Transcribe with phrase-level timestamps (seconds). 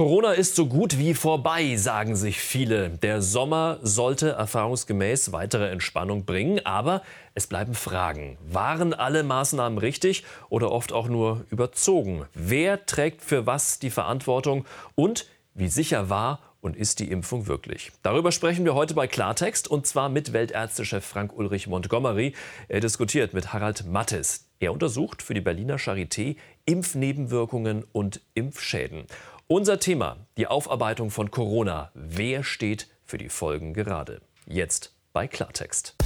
[0.00, 2.88] Corona ist so gut wie vorbei, sagen sich viele.
[2.88, 7.02] Der Sommer sollte erfahrungsgemäß weitere Entspannung bringen, aber
[7.34, 8.38] es bleiben Fragen.
[8.50, 12.24] Waren alle Maßnahmen richtig oder oft auch nur überzogen?
[12.32, 17.92] Wer trägt für was die Verantwortung und wie sicher war und ist die Impfung wirklich?
[18.02, 22.32] Darüber sprechen wir heute bei Klartext und zwar mit Weltärztechef Frank Ulrich Montgomery.
[22.68, 24.46] Er diskutiert mit Harald Mattes.
[24.60, 29.06] Er untersucht für die Berliner Charité Impfnebenwirkungen und Impfschäden.
[29.52, 31.90] Unser Thema, die Aufarbeitung von Corona.
[31.94, 34.20] Wer steht für die Folgen gerade?
[34.46, 35.96] Jetzt bei Klartext.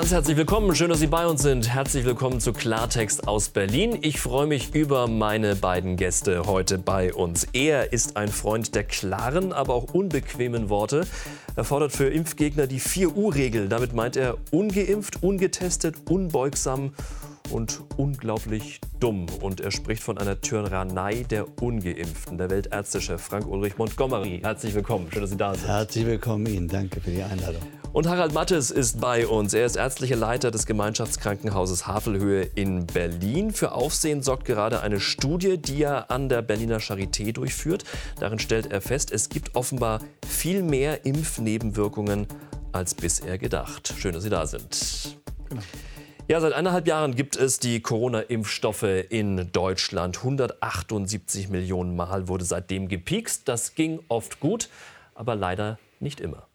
[0.00, 1.74] Ganz herzlich willkommen, schön, dass Sie bei uns sind.
[1.74, 3.98] Herzlich willkommen zu Klartext aus Berlin.
[4.00, 7.46] Ich freue mich über meine beiden Gäste heute bei uns.
[7.52, 11.06] Er ist ein Freund der klaren, aber auch unbequemen Worte.
[11.54, 13.68] Er fordert für Impfgegner die 4U-Regel.
[13.68, 16.94] Damit meint er ungeimpft, ungetestet, unbeugsam
[17.50, 19.26] und unglaublich dumm.
[19.42, 22.38] Und er spricht von einer Tyrannei der Ungeimpften.
[22.38, 24.40] Der Weltärztechef Frank Ulrich Montgomery.
[24.42, 25.08] Herzlich willkommen.
[25.12, 25.68] Schön, dass Sie da sind.
[25.68, 26.68] Herzlich willkommen Ihnen.
[26.68, 27.60] Danke für die Einladung.
[27.92, 29.52] Und Harald Mattes ist bei uns.
[29.52, 33.50] Er ist ärztlicher Leiter des Gemeinschaftskrankenhauses Havelhöhe in Berlin.
[33.50, 37.82] Für Aufsehen sorgt gerade eine Studie, die er an der Berliner Charité durchführt.
[38.20, 42.28] Darin stellt er fest, es gibt offenbar viel mehr Impfnebenwirkungen
[42.70, 43.92] als bisher gedacht.
[43.98, 45.16] Schön, dass Sie da sind.
[45.48, 45.62] Genau.
[46.28, 50.18] Ja, seit eineinhalb Jahren gibt es die Corona-Impfstoffe in Deutschland.
[50.18, 53.48] 178 Millionen Mal wurde seitdem gepiekst.
[53.48, 54.68] Das ging oft gut,
[55.16, 56.46] aber leider nicht immer.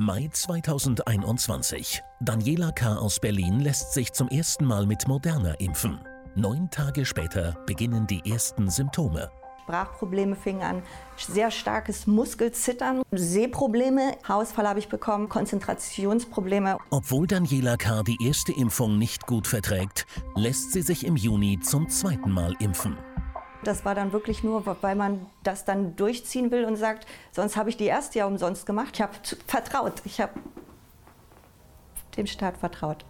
[0.00, 2.02] Mai 2021.
[2.20, 2.94] Daniela K.
[2.94, 5.98] aus Berlin lässt sich zum ersten Mal mit Moderna impfen.
[6.36, 9.28] Neun Tage später beginnen die ersten Symptome.
[9.64, 10.82] Sprachprobleme fingen an,
[11.16, 16.78] sehr starkes Muskelzittern, Sehprobleme, Hausfall habe ich bekommen, Konzentrationsprobleme.
[16.90, 18.04] Obwohl Daniela K.
[18.04, 22.96] die erste Impfung nicht gut verträgt, lässt sie sich im Juni zum zweiten Mal impfen.
[23.64, 27.70] Das war dann wirklich nur, weil man das dann durchziehen will und sagt, sonst habe
[27.70, 28.90] ich die erste ja umsonst gemacht.
[28.94, 29.12] Ich habe
[29.46, 30.00] vertraut.
[30.04, 30.32] Ich habe
[32.16, 33.04] dem Staat vertraut.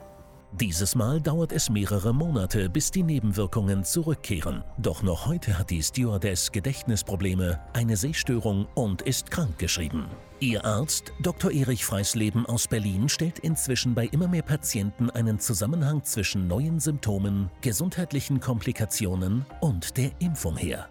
[0.53, 4.65] Dieses Mal dauert es mehrere Monate, bis die Nebenwirkungen zurückkehren.
[4.79, 10.07] Doch noch heute hat die Stewardess Gedächtnisprobleme, eine Sehstörung und ist krankgeschrieben.
[10.41, 11.51] Ihr Arzt, Dr.
[11.51, 17.51] Erich Freisleben aus Berlin, stellt inzwischen bei immer mehr Patienten einen Zusammenhang zwischen neuen Symptomen,
[17.61, 20.89] gesundheitlichen Komplikationen und der Impfung her.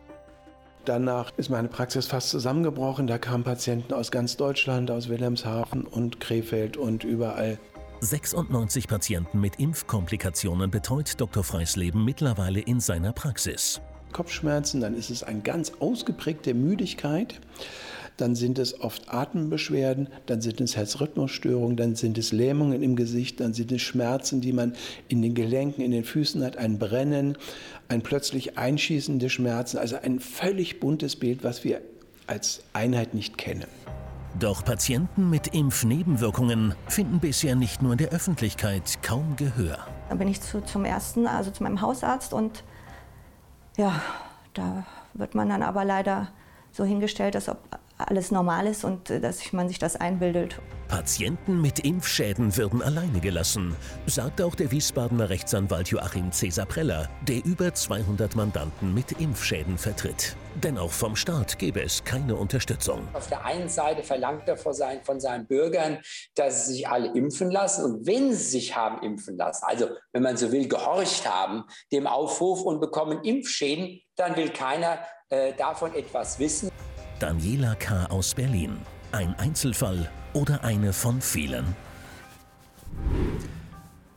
[0.84, 3.08] Danach ist meine Praxis fast zusammengebrochen.
[3.08, 7.58] Da kamen Patienten aus ganz Deutschland, aus Wilhelmshaven und Krefeld und überall
[8.02, 11.44] 96 Patienten mit Impfkomplikationen betreut Dr.
[11.44, 13.82] Freisleben mittlerweile in seiner Praxis.
[14.12, 17.40] Kopfschmerzen, dann ist es eine ganz ausgeprägte Müdigkeit,
[18.18, 23.40] dann sind es oft Atembeschwerden, dann sind es Herzrhythmusstörungen, dann sind es Lähmungen im Gesicht,
[23.40, 24.74] dann sind es Schmerzen, die man
[25.08, 27.38] in den Gelenken, in den Füßen hat, ein Brennen,
[27.88, 31.82] ein plötzlich einschießende Schmerzen, also ein völlig buntes Bild, was wir
[32.26, 33.68] als Einheit nicht kennen.
[34.40, 39.80] Doch Patienten mit Impfnebenwirkungen finden bisher nicht nur in der Öffentlichkeit kaum Gehör.
[40.10, 42.64] Da bin ich zu, zum ersten, also zu meinem Hausarzt und
[43.78, 44.02] ja,
[44.54, 46.28] da wird man dann aber leider
[46.72, 47.58] so hingestellt, als ob
[47.98, 50.60] alles normal ist und äh, dass man sich das einbildet.
[50.88, 53.76] Patienten mit Impfschäden werden alleine gelassen,
[54.06, 60.38] sagt auch der Wiesbadener Rechtsanwalt Joachim Cesar Preller, der über 200 Mandanten mit Impfschäden vertritt.
[60.64, 63.06] Denn auch vom Staat gäbe es keine Unterstützung.
[63.14, 66.00] Auf der einen Seite verlangt er von seinen, von seinen Bürgern,
[66.36, 67.84] dass sie sich alle impfen lassen.
[67.84, 72.08] Und wenn sie sich haben impfen lassen, also wenn man so will, gehorcht haben, dem
[72.08, 76.72] Aufruf und bekommen Impfschäden, dann will keiner äh, davon etwas wissen.
[77.20, 78.06] Daniela K.
[78.06, 78.78] aus Berlin.
[79.12, 81.66] Ein Einzelfall oder eine von vielen?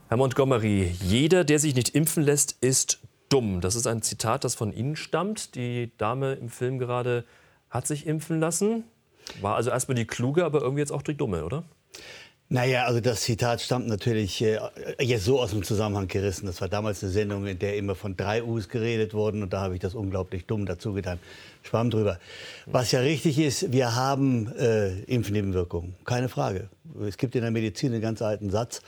[0.07, 3.59] Herr Montgomery, jeder, der sich nicht impfen lässt, ist dumm.
[3.59, 5.55] Das ist ein Zitat, das von Ihnen stammt.
[5.55, 7.25] Die Dame im Film gerade
[7.71, 8.83] hat sich impfen lassen.
[9.41, 11.63] War also erstmal die Kluge, aber irgendwie jetzt auch die Dumme, oder?
[12.53, 14.59] Naja, also das Zitat stammt natürlich äh,
[14.99, 16.47] jetzt so aus dem Zusammenhang gerissen.
[16.47, 19.61] Das war damals eine Sendung, in der immer von drei U's geredet wurden und da
[19.61, 21.17] habe ich das unglaublich dumm dazu getan.
[21.63, 22.19] Schwamm drüber.
[22.65, 26.67] Was ja richtig ist, wir haben äh, Impfnebenwirkungen, keine Frage.
[27.07, 28.81] Es gibt in der Medizin einen ganz alten Satz,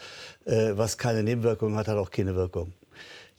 [0.43, 2.73] äh, was keine Nebenwirkungen hat, hat auch keine Wirkung.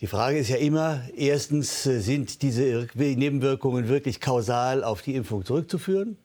[0.01, 5.45] Die Frage ist ja immer, erstens, äh, sind diese Nebenwirkungen wirklich kausal auf die Impfung
[5.45, 6.17] zurückzuführen?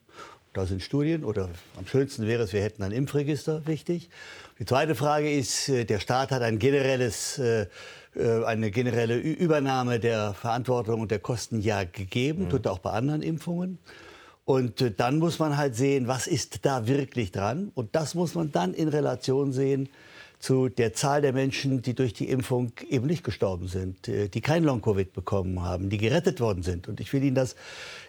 [0.53, 4.09] Da sind Studien oder am schönsten wäre es, wir hätten ein Impfregister, wichtig.
[4.57, 7.67] Die zweite Frage ist, äh, der Staat hat ein generelles, äh,
[8.15, 12.49] äh, eine generelle Übernahme der Verantwortung und der Kosten ja gegeben, mhm.
[12.49, 13.77] tut er auch bei anderen Impfungen.
[14.43, 17.71] Und dann muss man halt sehen, was ist da wirklich dran.
[17.75, 19.89] Und das muss man dann in Relation sehen
[20.39, 24.39] zu der Zahl der Menschen, die durch die Impfung eben nicht gestorben sind, äh, die
[24.39, 26.87] kein Long-Covid bekommen haben, die gerettet worden sind.
[26.87, 27.55] Und ich will Ihnen das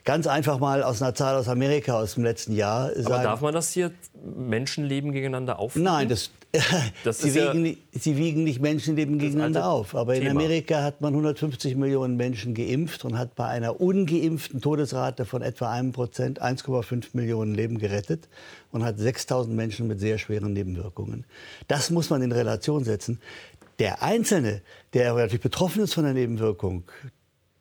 [0.04, 3.06] ganz einfach mal aus einer Zahl aus Amerika aus dem letzten Jahr sagen.
[3.06, 3.90] Aber darf man das hier
[4.22, 5.86] Menschenleben gegeneinander aufnehmen?
[5.86, 6.39] Nein, das, Das
[7.04, 9.94] sie, ist ja wiegen, sie wiegen nicht Menschenleben gegeneinander auf.
[9.94, 10.40] Aber in Thema.
[10.40, 15.70] Amerika hat man 150 Millionen Menschen geimpft und hat bei einer ungeimpften Todesrate von etwa
[15.70, 18.28] einem Prozent 1,5 Millionen Leben gerettet
[18.72, 21.24] und hat 6000 Menschen mit sehr schweren Nebenwirkungen.
[21.68, 23.20] Das muss man in Relation setzen.
[23.78, 24.60] Der Einzelne,
[24.92, 26.82] der natürlich betroffen ist von der Nebenwirkung,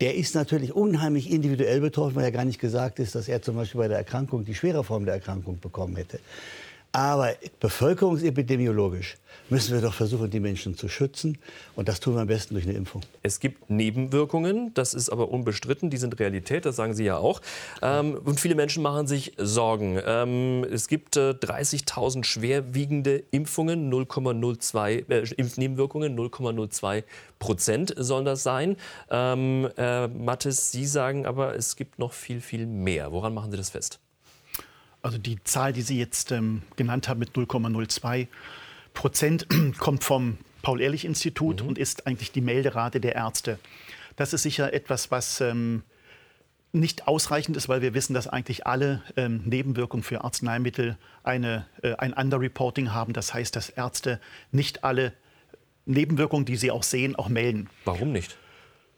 [0.02, 3.56] der ist natürlich unheimlich individuell betroffen, weil ja gar nicht gesagt ist, dass er zum
[3.56, 6.20] Beispiel bei der Erkrankung die schwere Form der Erkrankung bekommen hätte.
[6.92, 9.18] Aber bevölkerungsepidemiologisch
[9.50, 11.38] müssen wir doch versuchen, die Menschen zu schützen.
[11.76, 13.02] Und das tun wir am besten durch eine Impfung.
[13.22, 17.42] Es gibt Nebenwirkungen, das ist aber unbestritten, die sind Realität, das sagen Sie ja auch.
[17.82, 20.00] Ähm, und viele Menschen machen sich Sorgen.
[20.04, 27.04] Ähm, es gibt äh, 30.000 schwerwiegende Impfungen, 0,02 äh, Impfnebenwirkungen, 0,02
[27.38, 28.78] Prozent sollen das sein.
[29.10, 33.12] Ähm, äh, Mathis, Sie sagen aber, es gibt noch viel, viel mehr.
[33.12, 34.00] Woran machen Sie das fest?
[35.02, 38.28] Also die Zahl, die Sie jetzt ähm, genannt haben mit 0,02
[38.94, 39.48] Prozent,
[39.78, 43.60] kommt vom Paul-Ehrlich-Institut und ist eigentlich die Melderate der Ärzte.
[44.16, 45.84] Das ist sicher etwas, was ähm,
[46.72, 51.96] nicht ausreichend ist, weil wir wissen, dass eigentlich alle ähm, Nebenwirkungen für Arzneimittel eine, äh,
[51.96, 53.14] ein Underreporting haben.
[53.14, 54.20] Das heißt, dass Ärzte
[54.52, 55.14] nicht alle
[55.86, 58.38] Nebenwirkungen, die sie auch sehen, auch melden Warum nicht?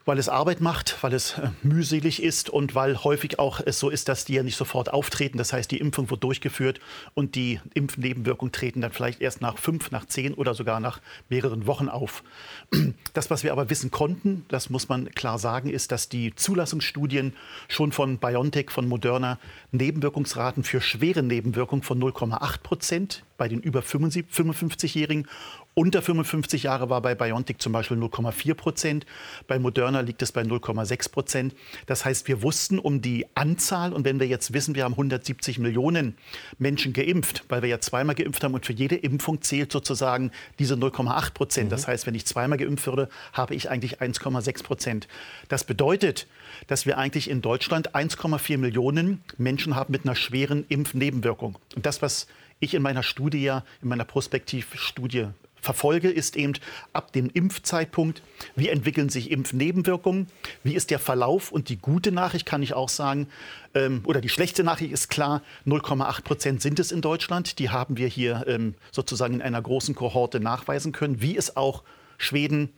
[0.05, 3.89] Weil es Arbeit macht, weil es äh, mühselig ist und weil häufig auch es so
[3.89, 5.37] ist, dass die ja nicht sofort auftreten.
[5.37, 6.79] Das heißt, die Impfung wird durchgeführt
[7.13, 11.67] und die Impfnebenwirkungen treten dann vielleicht erst nach fünf, nach zehn oder sogar nach mehreren
[11.67, 12.23] Wochen auf.
[13.13, 17.33] Das, was wir aber wissen konnten, das muss man klar sagen, ist, dass die Zulassungsstudien
[17.67, 19.37] schon von BioNTech, von Moderna
[19.71, 25.27] Nebenwirkungsraten für schwere Nebenwirkungen von 0,8 Prozent bei den über 55-Jährigen
[25.73, 29.05] unter 55 Jahre war bei BioNTech zum Beispiel 0,4 Prozent.
[29.47, 31.55] Bei Moderna liegt es bei 0,6 Prozent.
[31.85, 33.93] Das heißt, wir wussten um die Anzahl.
[33.93, 36.17] Und wenn wir jetzt wissen, wir haben 170 Millionen
[36.57, 40.75] Menschen geimpft, weil wir ja zweimal geimpft haben und für jede Impfung zählt sozusagen diese
[40.75, 41.71] 0,8 Prozent.
[41.71, 45.07] Das heißt, wenn ich zweimal geimpft würde, habe ich eigentlich 1,6 Prozent.
[45.47, 46.27] Das bedeutet,
[46.67, 51.57] dass wir eigentlich in Deutschland 1,4 Millionen Menschen haben mit einer schweren Impfnebenwirkung.
[51.75, 52.27] Und das, was
[52.59, 55.27] ich in meiner Studie, ja, in meiner Prospektivstudie
[55.61, 56.53] verfolge, ist eben
[56.91, 58.21] ab dem Impfzeitpunkt,
[58.55, 60.27] wie entwickeln sich Impfnebenwirkungen,
[60.63, 63.27] wie ist der Verlauf und die gute Nachricht kann ich auch sagen,
[63.73, 67.97] ähm, oder die schlechte Nachricht ist klar, 0,8 Prozent sind es in Deutschland, die haben
[67.97, 71.83] wir hier ähm, sozusagen in einer großen Kohorte nachweisen können, wie es auch
[72.17, 72.69] Schweden,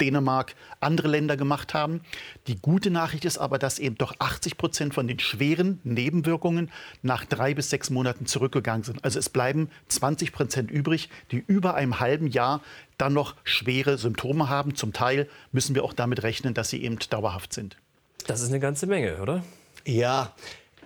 [0.00, 2.00] Dänemark, andere Länder gemacht haben.
[2.46, 6.70] Die gute Nachricht ist aber, dass eben doch 80 Prozent von den schweren Nebenwirkungen
[7.02, 9.04] nach drei bis sechs Monaten zurückgegangen sind.
[9.04, 12.62] Also es bleiben 20 Prozent übrig, die über einem halben Jahr
[12.96, 14.74] dann noch schwere Symptome haben.
[14.74, 17.76] Zum Teil müssen wir auch damit rechnen, dass sie eben dauerhaft sind.
[18.26, 19.42] Das ist eine ganze Menge, oder?
[19.86, 20.34] Ja,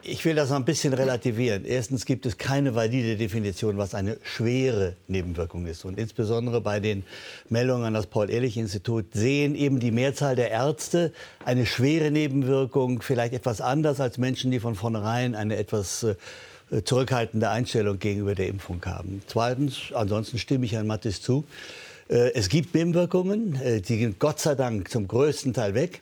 [0.04, 1.64] ich will das noch ein bisschen relativieren.
[1.64, 5.84] Erstens gibt es keine valide Definition, was eine schwere Nebenwirkung ist.
[5.84, 7.04] Und insbesondere bei den
[7.48, 11.12] Meldungen an das Paul-Ehrlich-Institut sehen eben die Mehrzahl der Ärzte
[11.44, 17.50] eine schwere Nebenwirkung vielleicht etwas anders als Menschen, die von vornherein eine etwas äh, zurückhaltende
[17.50, 19.22] Einstellung gegenüber der Impfung haben.
[19.26, 21.44] Zweitens, ansonsten stimme ich Herrn Mattis zu.
[22.08, 26.00] Äh, Es gibt Nebenwirkungen, äh, die sind Gott sei Dank zum größten Teil weg.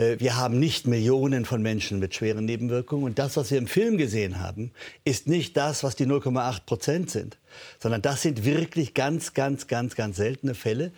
[0.00, 3.04] Äh, Wir haben nicht Millionen von Menschen mit schweren Nebenwirkungen.
[3.04, 4.72] Und das, was wir im Film gesehen haben,
[5.04, 7.38] ist nicht das, was die 0,8 Prozent sind,
[7.78, 10.92] sondern das sind wirklich ganz, ganz, ganz, ganz seltene Fälle.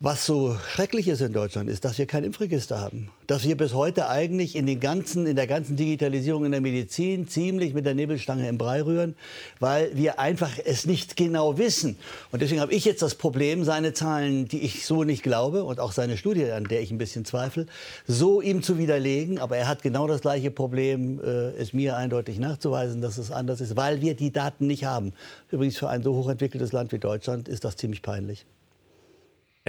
[0.00, 3.10] Was so schrecklich ist in Deutschland, ist, dass wir kein Impfregister haben.
[3.26, 7.26] Dass wir bis heute eigentlich in, den ganzen, in der ganzen Digitalisierung in der Medizin
[7.26, 9.16] ziemlich mit der Nebelstange im Brei rühren,
[9.58, 11.96] weil wir einfach es nicht genau wissen.
[12.30, 15.80] Und deswegen habe ich jetzt das Problem, seine Zahlen, die ich so nicht glaube, und
[15.80, 17.66] auch seine Studie, an der ich ein bisschen zweifle,
[18.06, 19.40] so ihm zu widerlegen.
[19.40, 23.60] Aber er hat genau das gleiche Problem, äh, es mir eindeutig nachzuweisen, dass es anders
[23.60, 25.12] ist, weil wir die Daten nicht haben.
[25.50, 28.46] Übrigens für ein so hochentwickeltes Land wie Deutschland ist das ziemlich peinlich.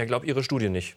[0.00, 0.96] Er glaubt Ihre Studie nicht.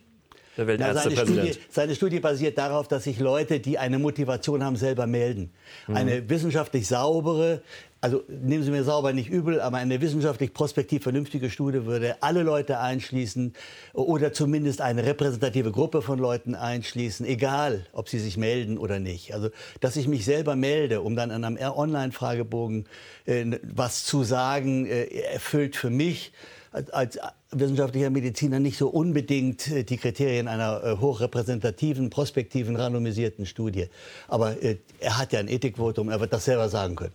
[0.55, 1.47] Der seine, Weltärztepräsident.
[1.49, 5.51] Studie, seine Studie basiert darauf, dass sich Leute, die eine Motivation haben, selber melden.
[5.87, 7.61] Eine wissenschaftlich saubere,
[7.99, 12.43] also nehmen Sie mir sauber nicht übel, aber eine wissenschaftlich prospektiv vernünftige Studie würde alle
[12.43, 13.53] Leute einschließen
[13.91, 19.33] oder zumindest eine repräsentative Gruppe von Leuten einschließen, egal ob sie sich melden oder nicht.
[19.33, 19.49] Also,
[19.81, 22.85] dass ich mich selber melde, um dann an einem Online-Fragebogen
[23.25, 26.31] äh, was zu sagen, äh, erfüllt für mich
[26.73, 27.19] als,
[27.51, 33.87] wissenschaftlicher Mediziner nicht so unbedingt äh, die Kriterien einer äh, hochrepräsentativen, prospektiven, randomisierten Studie.
[34.27, 37.13] Aber äh, er hat ja ein Ethikvotum, er wird das selber sagen können.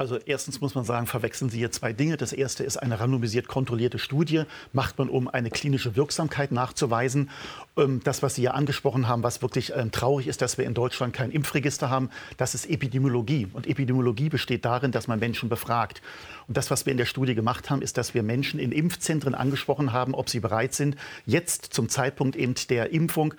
[0.00, 2.16] Also erstens muss man sagen, verwechseln Sie hier zwei Dinge.
[2.16, 7.28] Das erste ist eine randomisiert kontrollierte Studie, macht man, um eine klinische Wirksamkeit nachzuweisen.
[7.76, 10.72] Ähm, das, was Sie ja angesprochen haben, was wirklich ähm, traurig ist, dass wir in
[10.72, 13.48] Deutschland kein Impfregister haben, das ist Epidemiologie.
[13.52, 16.00] Und Epidemiologie besteht darin, dass man Menschen befragt.
[16.52, 19.92] Das, was wir in der Studie gemacht haben, ist, dass wir Menschen in Impfzentren angesprochen
[19.92, 23.34] haben, ob sie bereit sind, jetzt zum Zeitpunkt eben der Impfung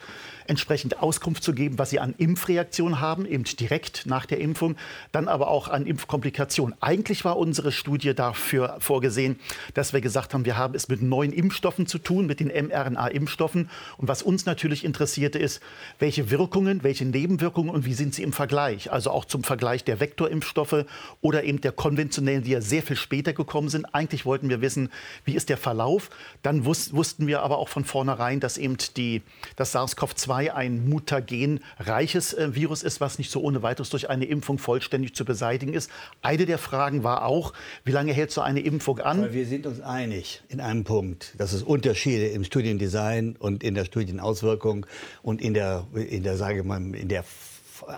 [0.48, 4.78] entsprechend Auskunft zu geben, was sie an Impfreaktionen haben, eben direkt nach der Impfung,
[5.12, 6.74] dann aber auch an Impfkomplikationen.
[6.82, 9.40] Eigentlich war unsere Studie dafür vorgesehen,
[9.74, 13.70] dass wir gesagt haben, wir haben es mit neuen Impfstoffen zu tun, mit den mRNA-Impfstoffen.
[13.98, 15.62] Und was uns natürlich interessierte, ist,
[16.00, 18.90] welche Wirkungen, welche Nebenwirkungen und wie sind sie im Vergleich?
[18.90, 20.86] Also auch zum Vergleich der Vektorimpfstoffe
[21.20, 23.86] oder eben der konventionellen, die ja sehr viel später gekommen sind.
[23.94, 24.90] Eigentlich wollten wir wissen,
[25.26, 26.10] wie ist der Verlauf.
[26.42, 29.22] Dann wus wussten wir aber auch von vornherein, dass eben die,
[29.56, 34.58] das SARS-CoV-2 ein mutagenreiches äh, Virus ist, was nicht so ohne weiteres durch eine Impfung
[34.58, 35.90] vollständig zu beseitigen ist.
[36.22, 37.54] Eine der Fragen war auch,
[37.84, 39.22] wie lange hält so eine Impfung an?
[39.22, 43.76] Weil wir sind uns einig in einem Punkt, dass es Unterschiede im Studiendesign und in
[43.76, 44.86] der Studienauswirkung
[45.22, 47.24] und in der, in der, sage mal, in der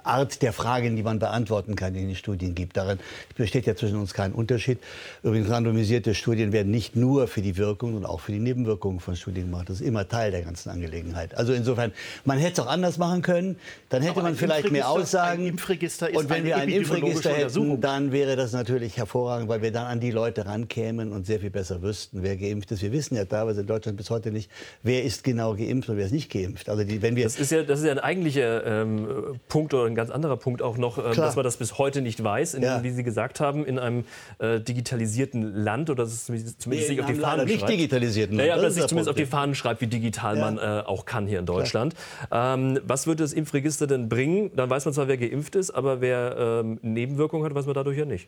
[0.03, 2.77] Art der Fragen, die man beantworten kann, in den Studien gibt.
[2.77, 2.99] Darin
[3.35, 4.79] besteht ja zwischen uns kein Unterschied.
[5.23, 9.15] Übrigens, randomisierte Studien werden nicht nur für die Wirkung, sondern auch für die Nebenwirkungen von
[9.15, 9.69] Studien gemacht.
[9.69, 11.35] Das ist immer Teil der ganzen Angelegenheit.
[11.35, 11.91] Also insofern,
[12.25, 13.57] man hätte es auch anders machen können.
[13.89, 15.43] Dann hätte man vielleicht mehr Aussagen.
[15.43, 19.61] Ein Impfregister ist und wenn wir ein Impfregister hätten, dann wäre das natürlich hervorragend, weil
[19.61, 22.81] wir dann an die Leute rankämen und sehr viel besser wüssten, wer geimpft ist.
[22.81, 24.49] Wir wissen ja teilweise in Deutschland bis heute nicht,
[24.83, 26.69] wer ist genau geimpft und wer ist nicht geimpft.
[26.69, 29.85] Also die, wenn wir das ist ja das ist ja ein eigentlicher ähm, Punkt oder
[29.85, 32.63] ein ganz anderer Punkt auch noch, äh, dass man das bis heute nicht weiß, in,
[32.63, 32.83] ja.
[32.83, 34.05] wie Sie gesagt haben, in einem
[34.39, 37.71] äh, digitalisierten Land oder dass es zumindest nee, nicht auf die Fahnen nicht schreibt.
[37.71, 38.47] digitalisierten Land.
[38.47, 40.51] Ja, aber dass sich zumindest auf die Fahnen schreibt, wie digital ja.
[40.51, 41.95] man äh, auch kann hier in Deutschland.
[42.31, 44.51] Ähm, was würde das Impfregister denn bringen?
[44.55, 47.97] Dann weiß man zwar, wer geimpft ist, aber wer ähm, Nebenwirkungen hat, weiß man dadurch
[47.97, 48.27] ja nicht.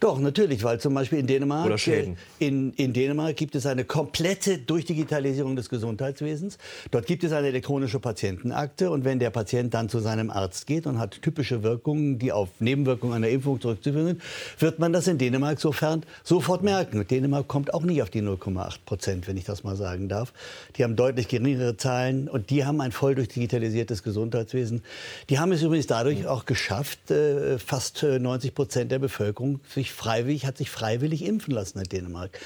[0.00, 2.16] Doch, natürlich, weil zum Beispiel in Dänemark, Oder Schäden.
[2.38, 6.58] Äh, in, in Dänemark gibt es eine komplette Durchdigitalisierung des Gesundheitswesens.
[6.90, 10.86] Dort gibt es eine elektronische Patientenakte und wenn der Patient dann zu seinem Arzt geht
[10.86, 14.22] und hat typische Wirkungen, die auf Nebenwirkungen einer Impfung zurückzuführen sind,
[14.58, 17.06] wird man das in Dänemark sofern sofort merken.
[17.06, 20.32] Dänemark kommt auch nicht auf die 0,8 Prozent, wenn ich das mal sagen darf.
[20.76, 24.82] Die haben deutlich geringere Zahlen und die haben ein voll durchdigitalisiertes Gesundheitswesen.
[25.30, 29.92] Die haben es übrigens dadurch auch geschafft, äh, fast 90 äh, Prozent der Bevölkerung sich
[29.92, 32.38] freiwillig, hat sich freiwillig impfen lassen in Dänemark.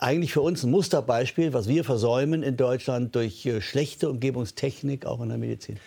[0.00, 5.20] eigentlich für uns ein Musterbeispiel, was wir versäumen in Deutschland durch äh, schlechte Umgebungstechnik, auch
[5.22, 5.78] in der Medizin.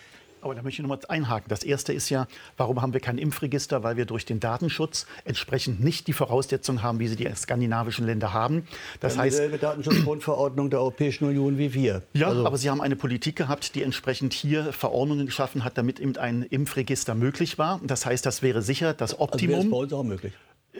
[0.44, 1.48] Aber da möchte ich noch mal einhaken.
[1.48, 2.26] Das erste ist ja,
[2.58, 3.82] warum haben wir kein Impfregister?
[3.82, 8.34] Weil wir durch den Datenschutz entsprechend nicht die Voraussetzungen haben, wie sie die skandinavischen Länder
[8.34, 8.66] haben.
[9.00, 12.02] Das heißt, dieselbe Datenschutzgrundverordnung der Europäischen Union wie wir.
[12.12, 12.46] Ja, also.
[12.46, 16.42] aber sie haben eine Politik gehabt, die entsprechend hier Verordnungen geschaffen hat, damit eben ein
[16.42, 17.80] Impfregister möglich war.
[17.82, 19.54] Das heißt, das wäre sicher das Optimum.
[19.54, 20.34] Also wäre es bei uns auch möglich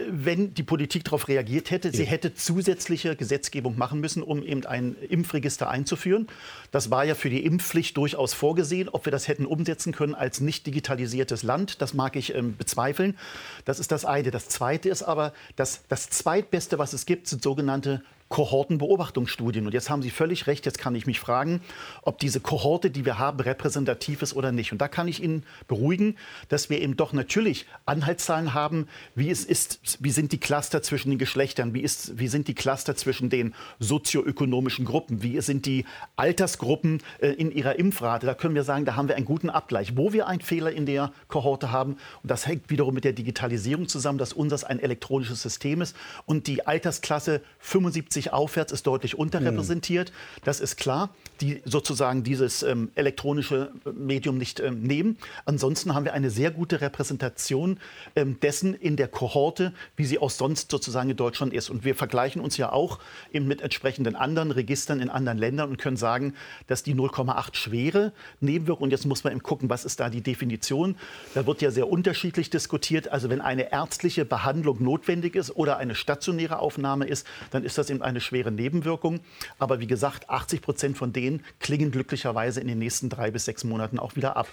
[0.09, 1.93] wenn die Politik darauf reagiert hätte.
[1.93, 6.27] Sie hätte zusätzliche Gesetzgebung machen müssen, um eben ein Impfregister einzuführen.
[6.73, 8.89] Das war ja für die Impfpflicht durchaus vorgesehen.
[8.89, 13.17] Ob wir das hätten umsetzen können als nicht digitalisiertes Land, das mag ich ähm, bezweifeln.
[13.65, 14.33] Das ist das eine.
[14.33, 19.67] Das zweite ist aber, dass das zweitbeste, was es gibt, sind sogenannte Kohortenbeobachtungsstudien.
[19.67, 21.61] Und jetzt haben Sie völlig recht, jetzt kann ich mich fragen,
[22.03, 24.73] ob diese Kohorte, die wir haben, repräsentativ ist oder nicht.
[24.73, 26.17] Und da kann ich Ihnen beruhigen,
[26.49, 31.11] dass wir eben doch natürlich Anhaltszahlen haben, wie es ist, wie sind die Cluster zwischen
[31.11, 35.85] den Geschlechtern, wie, ist, wie sind die Cluster zwischen den sozioökonomischen Gruppen, wie sind die
[36.17, 38.27] Altersgruppen äh, in ihrer Impfrate.
[38.27, 39.97] Da können wir sagen, da haben wir einen guten Abgleich.
[39.97, 43.87] Wo wir einen Fehler in der Kohorte haben, und das hängt wiederum mit der Digitalisierung
[43.87, 45.95] zusammen, dass unseres ein elektronisches System ist
[46.27, 50.11] und die Altersklasse 75 60 aufwärts ist deutlich unterrepräsentiert.
[50.11, 50.41] Mhm.
[50.45, 51.11] Das ist klar,
[51.41, 55.19] die sozusagen dieses ähm, elektronische Medium nicht ähm, nehmen.
[55.45, 57.79] Ansonsten haben wir eine sehr gute Repräsentation
[58.15, 61.71] ähm, dessen in der Kohorte, wie sie auch sonst sozusagen in Deutschland ist.
[61.71, 62.99] Und wir vergleichen uns ja auch
[63.33, 66.35] eben mit entsprechenden anderen Registern in anderen Ländern und können sagen,
[66.67, 70.21] dass die 0,8 schwere Nebenwirkung, und jetzt muss man eben gucken, was ist da die
[70.21, 70.97] Definition.
[71.35, 73.09] Da wird ja sehr unterschiedlich diskutiert.
[73.09, 77.91] Also wenn eine ärztliche Behandlung notwendig ist oder eine stationäre Aufnahme ist, dann ist das
[77.91, 79.21] eben eine schwere Nebenwirkung.
[79.59, 81.24] Aber wie gesagt, 80 Prozent von denen
[81.61, 84.49] klingen glücklicherweise in den nächsten drei bis sechs Monaten auch wieder ab.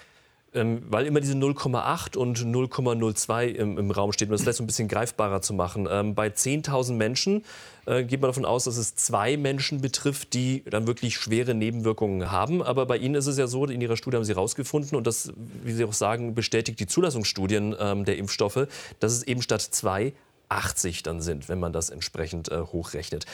[0.54, 4.64] ähm, weil immer diese 0,8 und 0,02 im, im, Raum steht, um das vielleicht so
[4.64, 5.88] ein bisschen greifbarer zu machen.
[5.90, 7.44] Ähm, bei 10.000 Menschen
[7.86, 12.30] äh, geht man davon aus, dass es zwei Menschen betrifft, die dann wirklich schwere Nebenwirkungen
[12.30, 12.62] haben.
[12.62, 15.32] Aber bei Ihnen ist es ja so, in Ihrer Studie haben Sie herausgefunden, und das,
[15.64, 18.66] wie Sie auch sagen, bestätigt die Zulassungsstudien ähm, der Impfstoffe,
[19.00, 20.12] dass es eben statt zwei
[20.50, 23.24] 80 dann sind, wenn man das entsprechend äh, hochrechnet.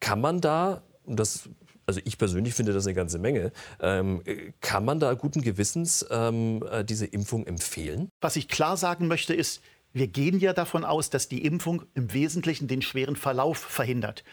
[0.00, 1.48] Kann man da, das
[1.86, 3.52] also ich persönlich finde das eine ganze Menge.
[3.80, 4.22] Ähm,
[4.60, 8.08] kann man da guten Gewissens ähm, äh, diese Impfung empfehlen?
[8.20, 9.62] Was ich klar sagen möchte, ist,
[9.92, 14.24] wir gehen ja davon aus, dass die Impfung im Wesentlichen den schweren Verlauf verhindert.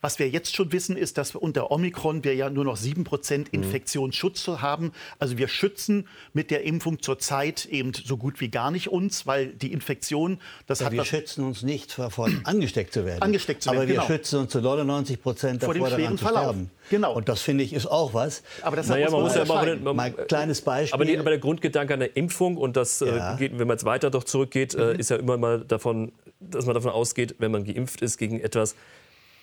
[0.00, 3.38] Was wir jetzt schon wissen, ist, dass wir unter Omikron wir ja nur noch 7%
[3.38, 3.44] mhm.
[3.50, 4.92] Infektionsschutz haben.
[5.18, 9.48] Also wir schützen mit der Impfung zurzeit eben so gut wie gar nicht uns, weil
[9.48, 10.92] die Infektion, das ja, hat...
[10.92, 13.22] Wir schützen uns nicht davon, angesteckt zu werden.
[13.22, 14.06] Angesteckt zu werden, Aber wir genau.
[14.06, 16.42] schützen uns zu 99 Prozent davor, Vor dem schweren Verlauf.
[16.42, 16.70] sterben.
[16.90, 17.14] Genau.
[17.14, 18.42] Und das finde ich ist auch was.
[18.62, 20.94] Aber das naja, man muss ja mal ein, ein kleines Beispiel.
[20.94, 23.36] Aber, die, aber, der Grundgedanke einer Impfung und das äh, ja.
[23.36, 25.00] geht, wenn man jetzt weiter doch zurückgeht, äh, mhm.
[25.00, 28.76] ist ja immer mal davon, dass man davon ausgeht, wenn man geimpft ist gegen etwas,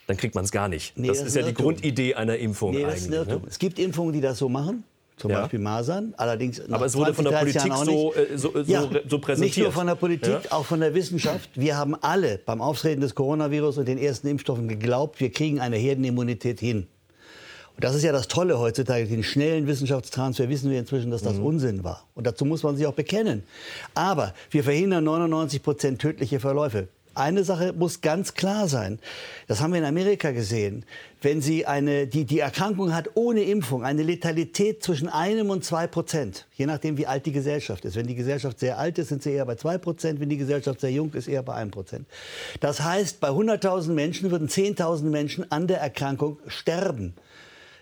[0.08, 0.98] dann kriegt man es gar nicht.
[0.98, 3.10] Nee, das, das, ist ja die Grundidee einer Impfung nee, eigentlich.
[3.10, 3.42] Ne?
[3.48, 4.84] Es gibt Impfungen, die das so machen.
[5.18, 5.42] Zum ja.
[5.42, 6.14] Beispiel Masern.
[6.18, 9.40] Allerdings Aber es wurde 20, von der Politik so, äh, so, so, ja, so, präsentiert.
[9.40, 10.52] Nicht nur von der Politik, ja?
[10.52, 11.50] auch von der Wissenschaft.
[11.54, 15.78] Wir haben alle beim Auftreten des Coronavirus und den ersten Impfstoffen geglaubt, wir kriegen eine
[15.78, 16.88] Herdenimmunität hin.
[17.76, 19.06] Und das ist ja das Tolle heutzutage.
[19.06, 21.46] Den schnellen Wissenschaftstransfer wissen wir inzwischen, dass das mhm.
[21.46, 22.06] Unsinn war.
[22.14, 23.44] Und dazu muss man sich auch bekennen.
[23.96, 26.88] Aber wir verhindern 99 Prozent tödliche Verläufe.
[27.16, 29.00] Eine Sache muss ganz klar sein.
[29.48, 30.84] Das haben wir in Amerika gesehen.
[31.22, 35.86] Wenn sie eine, die, die Erkrankung hat ohne Impfung, eine Letalität zwischen einem und zwei
[35.86, 37.96] Prozent, je nachdem, wie alt die Gesellschaft ist.
[37.96, 40.20] Wenn die Gesellschaft sehr alt ist, sind sie eher bei zwei Prozent.
[40.20, 42.08] Wenn die Gesellschaft sehr jung ist, eher bei einem Prozent.
[42.60, 47.14] Das heißt, bei 100.000 Menschen würden 10.000 Menschen an der Erkrankung sterben.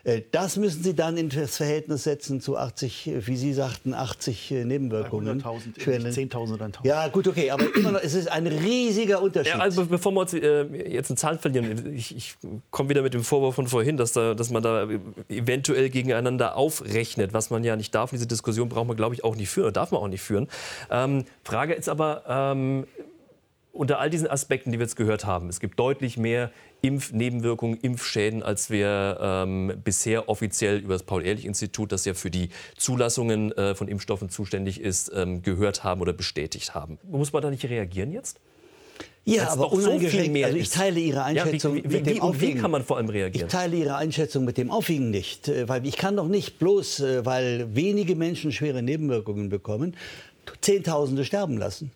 [0.03, 4.51] Äh, das müssen Sie dann in das Verhältnis setzen zu 80, wie Sie sagten, 80
[4.51, 5.41] äh, Nebenwirkungen.
[5.41, 6.77] 100.000, 10.000 oder 1.000.
[6.83, 9.53] Ja, gut, okay, aber immer noch, es ist ein riesiger Unterschied.
[9.53, 12.35] Ja, also bevor wir uns äh, jetzt eine Zahl verlieren, ich, ich
[12.69, 14.87] komme wieder mit dem Vorwurf von vorhin, dass, da, dass man da
[15.29, 18.11] eventuell gegeneinander aufrechnet, was man ja nicht darf.
[18.11, 20.47] Diese Diskussion braucht man, glaube ich, auch nicht führen, darf man auch nicht führen.
[20.89, 22.85] Ähm, Frage ist aber, ähm,
[23.73, 28.43] unter all diesen Aspekten, die wir jetzt gehört haben, es gibt deutlich mehr Impfnebenwirkungen, Impfschäden,
[28.43, 33.87] als wir ähm, bisher offiziell über das Paul-Ehrlich-Institut, das ja für die Zulassungen äh, von
[33.87, 36.97] Impfstoffen zuständig ist, ähm, gehört haben oder bestätigt haben.
[37.03, 38.39] Muss man da nicht reagieren jetzt?
[39.23, 40.37] Ja, Weil's aber uneingeschränkt.
[40.37, 42.57] So also ich teile Ihre Einschätzung ja, wie, wie, mit dem wie, Aufwiegen.
[42.57, 43.47] Wie kann man vor allem reagieren?
[43.47, 47.01] Ich teile Ihre Einschätzung mit dem Aufwiegen nicht, äh, weil ich kann doch nicht bloß,
[47.01, 49.95] äh, weil wenige Menschen schwere Nebenwirkungen bekommen,
[50.61, 51.91] Zehntausende sterben lassen.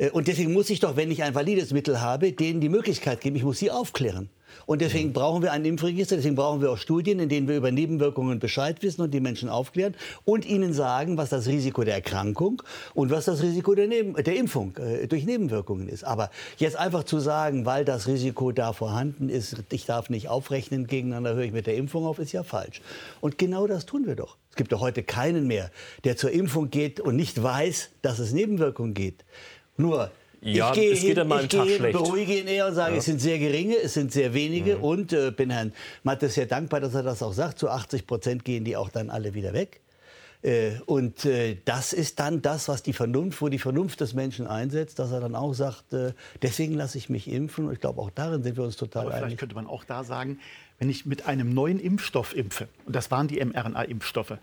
[0.00, 3.20] Äh, und deswegen muss ich doch, wenn ich ein valides Mittel habe, denen die Möglichkeit
[3.20, 4.30] geben, ich muss sie aufklären.
[4.66, 5.12] Und deswegen mhm.
[5.12, 8.82] brauchen wir ein Impfregister, deswegen brauchen wir auch Studien, in denen wir über Nebenwirkungen Bescheid
[8.82, 12.62] wissen und die Menschen aufklären und ihnen sagen, was das Risiko der Erkrankung
[12.94, 16.04] und was das Risiko der, Neben der Impfung äh, durch Nebenwirkungen ist.
[16.04, 20.86] Aber jetzt einfach zu sagen, weil das Risiko da vorhanden ist, ich darf nicht aufrechnen,
[20.86, 22.80] gegeneinander höre ich mit der Impfung auf, ist ja falsch.
[23.20, 24.36] Und genau das tun wir doch.
[24.50, 25.70] Es gibt doch heute keinen mehr,
[26.02, 29.24] der zur Impfung geht und nicht weiß, dass es Nebenwirkungen gibt.
[29.80, 30.10] Nur
[30.42, 31.98] ja, ich gehe es geht hin, mal einen Tag hin, schlecht.
[31.98, 32.98] beruhige ihn eher und sage, ja.
[32.98, 34.84] es sind sehr geringe, es sind sehr wenige mhm.
[34.84, 37.58] und äh, bin Herrn Mattes sehr dankbar, dass er das auch sagt.
[37.58, 39.80] Zu 80 Prozent gehen die auch dann alle wieder weg.
[40.42, 44.46] Äh, und äh, das ist dann das, was die Vernunft, wo die Vernunft des Menschen
[44.46, 47.66] einsetzt, dass er dann auch sagt, äh, deswegen lasse ich mich impfen.
[47.66, 49.24] Und ich glaube, auch darin sind wir uns total Aber einig.
[49.24, 50.38] Vielleicht könnte man auch da sagen,
[50.78, 54.38] wenn ich mit einem neuen Impfstoff impfe, und das waren die mRNA-Impfstoffe,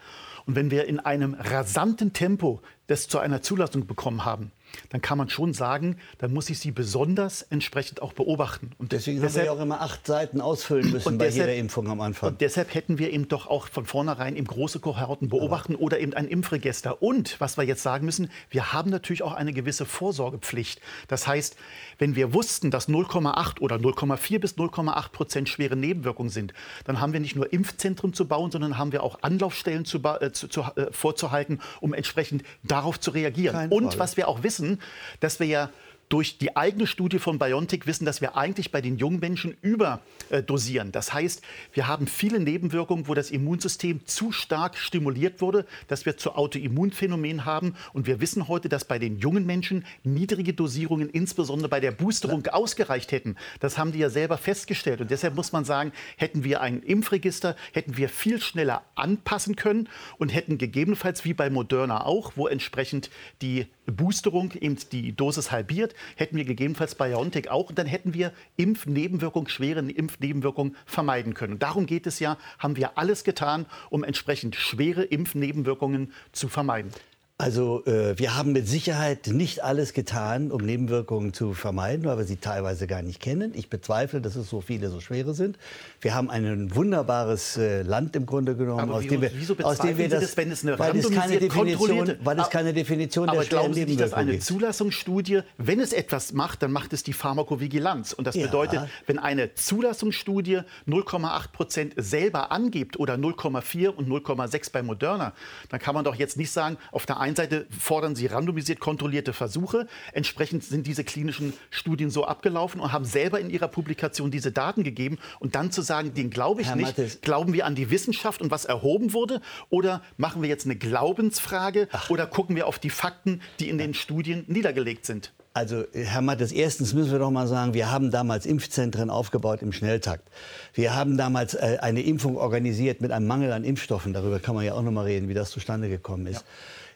[0.46, 4.52] und wenn wir in einem rasanten Tempo das zu einer Zulassung bekommen haben,
[4.90, 8.72] dann kann man schon sagen, dann muss ich sie besonders entsprechend auch beobachten.
[8.78, 11.60] Und deswegen deshalb, haben wir ja auch immer acht Seiten ausfüllen müssen bei deshalb, jeder
[11.60, 12.30] Impfung am Anfang.
[12.30, 15.84] Und deshalb hätten wir eben doch auch von vornherein eben große Kohorten beobachten Aber.
[15.84, 17.02] oder eben ein Impfregister.
[17.02, 20.82] Und was wir jetzt sagen müssen, wir haben natürlich auch eine gewisse Vorsorgepflicht.
[21.08, 21.56] Das heißt,
[21.98, 26.54] wenn wir wussten, dass 0,8 oder 0,4 bis 0,8 Prozent schwere Nebenwirkungen sind,
[26.86, 30.32] dann haben wir nicht nur Impfzentren zu bauen, sondern haben wir auch Anlaufstellen zu, äh,
[30.32, 33.56] zu, zu, äh, vorzuhalten, um entsprechend darauf zu reagieren.
[33.56, 34.00] Kein Und Fall.
[34.00, 34.80] was wir auch wissen,
[35.20, 35.70] dass wir ja
[36.10, 40.92] durch die eigene Studie von BioNTech wissen, dass wir eigentlich bei den jungen Menschen überdosieren.
[40.92, 41.42] Das heißt,
[41.74, 47.46] wir haben viele Nebenwirkungen, wo das Immunsystem zu stark stimuliert wurde, dass wir zu Autoimmunphänomenen
[47.46, 47.76] haben.
[47.94, 52.46] Und wir wissen heute, dass bei den jungen Menschen niedrige Dosierungen, insbesondere bei der Boosterung,
[52.48, 53.36] ausgereicht hätten.
[53.60, 55.02] Das haben die ja selber festgestellt.
[55.02, 59.90] Und deshalb muss man sagen, hätten wir ein Impfregister, hätten wir viel schneller anpassen können
[60.18, 63.10] und hätten gegebenenfalls, wie bei Moderna auch, wo entsprechend
[63.42, 67.70] die Boosterung eben die Dosis halbiert, hätten wir gegebenenfalls bei BioNTech auch.
[67.70, 71.60] Und dann hätten wir Impfnebenwirkungen, schwere Impfnebenwirkungen vermeiden können.
[71.60, 76.92] darum geht es ja, haben wir alles getan, um entsprechend schwere Impfnebenwirkungen zu vermeiden.
[77.40, 82.26] Also äh, wir haben mit Sicherheit nicht alles getan, um Nebenwirkungen zu vermeiden, weil wir
[82.26, 83.52] sie teilweise gar nicht kennen.
[83.54, 85.56] Ich bezweifle, dass es so viele, so schwere sind.
[86.02, 90.00] Wir haben ein wunderbares äh, Land im Grunde genommen, aus dem wir, wieso aus dem
[90.00, 93.42] wir das, das, wenn es eine weil es keine Definition, weil es keine Definition aber
[93.42, 94.40] der glauben Sie nicht, dass eine.
[94.40, 98.14] Zulassungsstudie, wenn es etwas macht, dann macht es die Pharmakovigilanz.
[98.14, 98.48] Und das Ja.
[98.48, 105.34] bedeutet, wenn eine Zulassungsstudie 0,8 Prozent selber angibt oder 0,4 und 0,6 bei Moderna,
[105.70, 109.34] dann kann man doch jetzt nicht sagen, auf der einen Seite fordern Sie randomisiert kontrollierte
[109.34, 109.88] Versuche.
[110.14, 114.84] Entsprechend sind diese klinischen Studien so abgelaufen und haben selber in ihrer Publikation diese Daten
[114.84, 115.18] gegeben.
[115.40, 117.22] Und dann zu sagen, den glaube ich Herr nicht, Mattes.
[117.22, 119.42] glauben wir an die Wissenschaft und was erhoben wurde?
[119.70, 123.94] Oder machen wir jetzt eine Glaubensfrage oder gucken wir auf die Fakten, die in den
[123.94, 125.34] Studien niedergelegt sind?
[125.58, 129.72] Also, Herr Mattes, erstens müssen wir doch mal sagen, wir haben damals Impfzentren aufgebaut im
[129.72, 130.30] Schnelltakt.
[130.76, 134.14] Wir haben damals äh, eine Impfung organisiert mit einem Mangel an Impfstoffen.
[134.14, 136.42] Darüber kann man ja auch noch mal reden, wie das zustande gekommen ist.
[136.42, 136.48] Ja,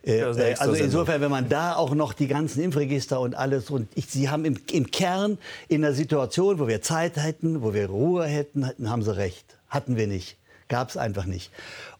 [0.03, 3.87] äh, extra also insofern, wenn man da auch noch die ganzen Impfregister und alles und
[3.95, 5.37] ich, Sie haben im, im Kern
[5.67, 9.45] in der Situation, wo wir Zeit hätten, wo wir Ruhe hätten, haben Sie recht.
[9.69, 10.37] Hatten wir nicht.
[10.69, 11.51] Gab es einfach nicht.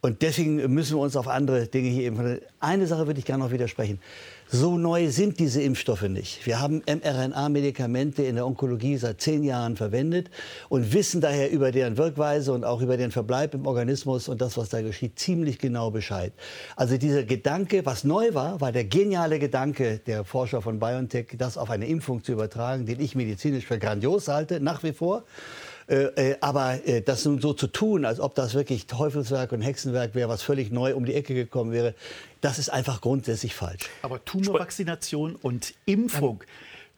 [0.02, 2.40] Und deswegen müssen wir uns auf andere Dinge hier eben.
[2.60, 4.00] Eine Sache würde ich gerne noch widersprechen.
[4.54, 6.46] So neu sind diese Impfstoffe nicht.
[6.46, 10.30] Wir haben mRNA-Medikamente in der Onkologie seit zehn Jahren verwendet
[10.68, 14.58] und wissen daher über deren Wirkweise und auch über den Verbleib im Organismus und das,
[14.58, 16.34] was da geschieht, ziemlich genau Bescheid.
[16.76, 21.58] Also dieser Gedanke, was neu war, war der geniale Gedanke der Forscher von BioNTech, das
[21.58, 25.24] auf eine Impfung zu übertragen, den ich medizinisch für grandios halte, nach wie vor.
[25.92, 29.62] Äh, äh, aber äh, das nun so zu tun, als ob das wirklich Teufelswerk und
[29.62, 31.96] Hexenwerk wäre, was völlig neu um die Ecke gekommen wäre,
[32.42, 33.90] das ist einfach grundsätzlich falsch.
[34.02, 36.44] Aber Tumorvakzination und Impfung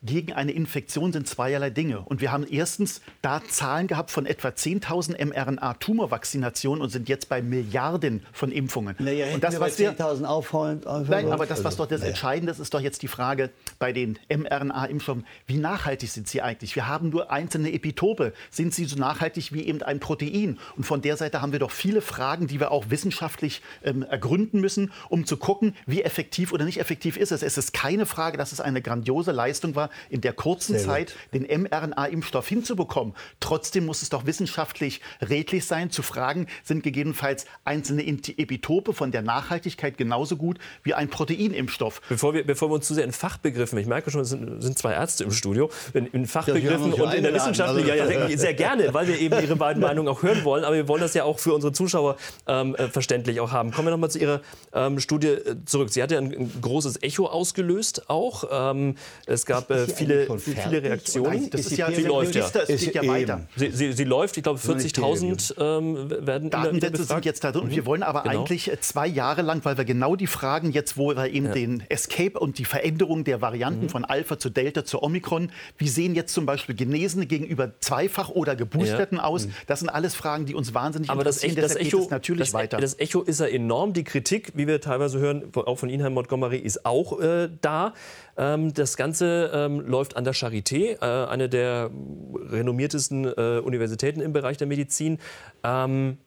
[0.04, 2.02] gegen eine Infektion sind zweierlei Dinge.
[2.02, 7.42] Und wir haben erstens da Zahlen gehabt von etwa 10.000 mRNA-Tumorvaccinationen und sind jetzt bei
[7.42, 8.96] Milliarden von Impfungen.
[9.00, 12.10] Naja, und das, was wir, 10.000 aufholen, Nein, aber das, was also, doch das naja.
[12.12, 15.26] Entscheidende ist, ist doch jetzt die Frage bei den mRNA-Impfstoffen.
[15.48, 16.76] Wie nachhaltig sind sie eigentlich?
[16.76, 18.34] Wir haben nur einzelne Epitope.
[18.50, 20.60] Sind sie so nachhaltig wie eben ein Protein?
[20.76, 24.60] Und von der Seite haben wir doch viele Fragen, die wir auch wissenschaftlich ähm, ergründen
[24.60, 27.42] müssen, um zu gucken, wie effektiv oder nicht effektiv ist es.
[27.42, 30.94] Es ist keine Frage, dass es eine grandiose Leistung war, in der kurzen Sehr gut.
[30.94, 33.14] Zeit den mRNA-Impfstoff hinzubekommen.
[33.40, 39.22] Trotzdem muss es doch wissenschaftlich redlich sein, zu fragen, sind gegebenenfalls einzelne Epitope von der
[39.22, 42.02] Nachhaltigkeit genauso gut wie ein Proteinimpfstoff.
[42.10, 44.78] Bevor wir, bevor wir uns zu sehr in Fachbegriffen, ich merke schon, es sind, sind
[44.78, 48.08] zwei Ärzte im Studio, in, in Fachbegriffen ja und in der Wissenschaft, also- ja, ja,
[48.08, 51.02] sehr, sehr gerne, weil wir eben Ihre beiden Meinungen auch hören wollen, aber wir wollen
[51.02, 53.72] das ja auch für unsere Zuschauer ähm, äh, verständlich auch haben.
[53.72, 54.42] Kommen wir nochmal zu Ihrer
[54.74, 55.90] ähm, Studie äh, zurück.
[55.92, 58.46] Sie hat ja ein, ein großes Echo ausgelöst auch.
[58.52, 60.84] Ähm, es gab äh, Die viele, viele?
[60.84, 61.50] Reaktionen.
[61.50, 62.50] Das Ist die ja, Sie läuft ja.
[62.68, 63.42] Es geht ja weiter.
[63.56, 67.64] Sie, sie, sie läuft, ich glaube, nicht 40.000 ähm, werden Datensätze sind jetzt da drin.
[67.64, 68.40] Und wir wollen aber Genau.
[68.42, 71.84] eigentlich äh, zwei Jahre lang, weil wir genau die Fragen jetzt, wo wir eben den
[71.90, 73.42] Escape und die Veränderung der Mhm.
[73.42, 78.30] Varianten von Alpha zu Delta zu Omikron, wie sehen jetzt zum Beispiel Genesene gegenüber Zweifach-
[78.30, 79.48] oder Geboosterten aus?
[79.68, 81.14] Das sind alles Fragen, die uns wahnsinnig Mhm.
[81.14, 81.66] Aber das, interessieren.
[81.66, 82.78] Ech- das, Echo, geht es natürlich das, weiter.
[82.78, 83.94] das Echo ist ja enorm.
[83.94, 87.94] Die Kritik, wie wir teilweise hören, auch von Ihnen, Herr Montgomery, ist auch äh, da.
[88.38, 91.92] Ähm, das Ganze ähm, läuft an der Charité, äh, eine der
[92.36, 95.20] renommiertesten äh, Universitäten im Bereich der Medizin.
[95.64, 96.18] Ähm,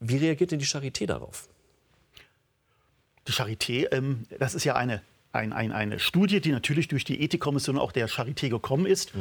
[0.00, 1.48] wie reagiert denn die Charité darauf?
[3.26, 3.86] Die Charité,
[4.38, 5.02] das ist ja eine,
[5.32, 9.12] ein, ein, eine Studie, die natürlich durch die Ethikkommission auch der Charité gekommen ist.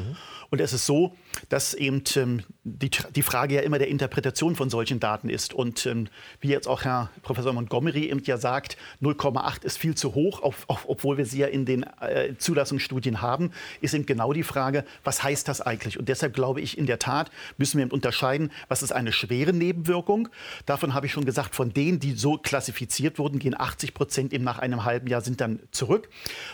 [0.49, 1.15] Und es ist so,
[1.49, 5.53] dass eben ähm, die, die Frage ja immer der Interpretation von solchen Daten ist.
[5.53, 6.07] Und ähm,
[6.39, 10.63] wie jetzt auch Herr Professor Montgomery eben ja sagt, 0,8 ist viel zu hoch, auf,
[10.67, 14.85] auf, obwohl wir sie ja in den äh, Zulassungsstudien haben, ist eben genau die Frage,
[15.03, 15.99] was heißt das eigentlich?
[15.99, 19.51] Und deshalb glaube ich, in der Tat müssen wir eben unterscheiden, was ist eine schwere
[19.51, 20.29] Nebenwirkung.
[20.65, 24.43] Davon habe ich schon gesagt, von denen, die so klassifiziert wurden, gehen 80 Prozent eben
[24.43, 25.96] nach einem halben Jahr sind dann zurück.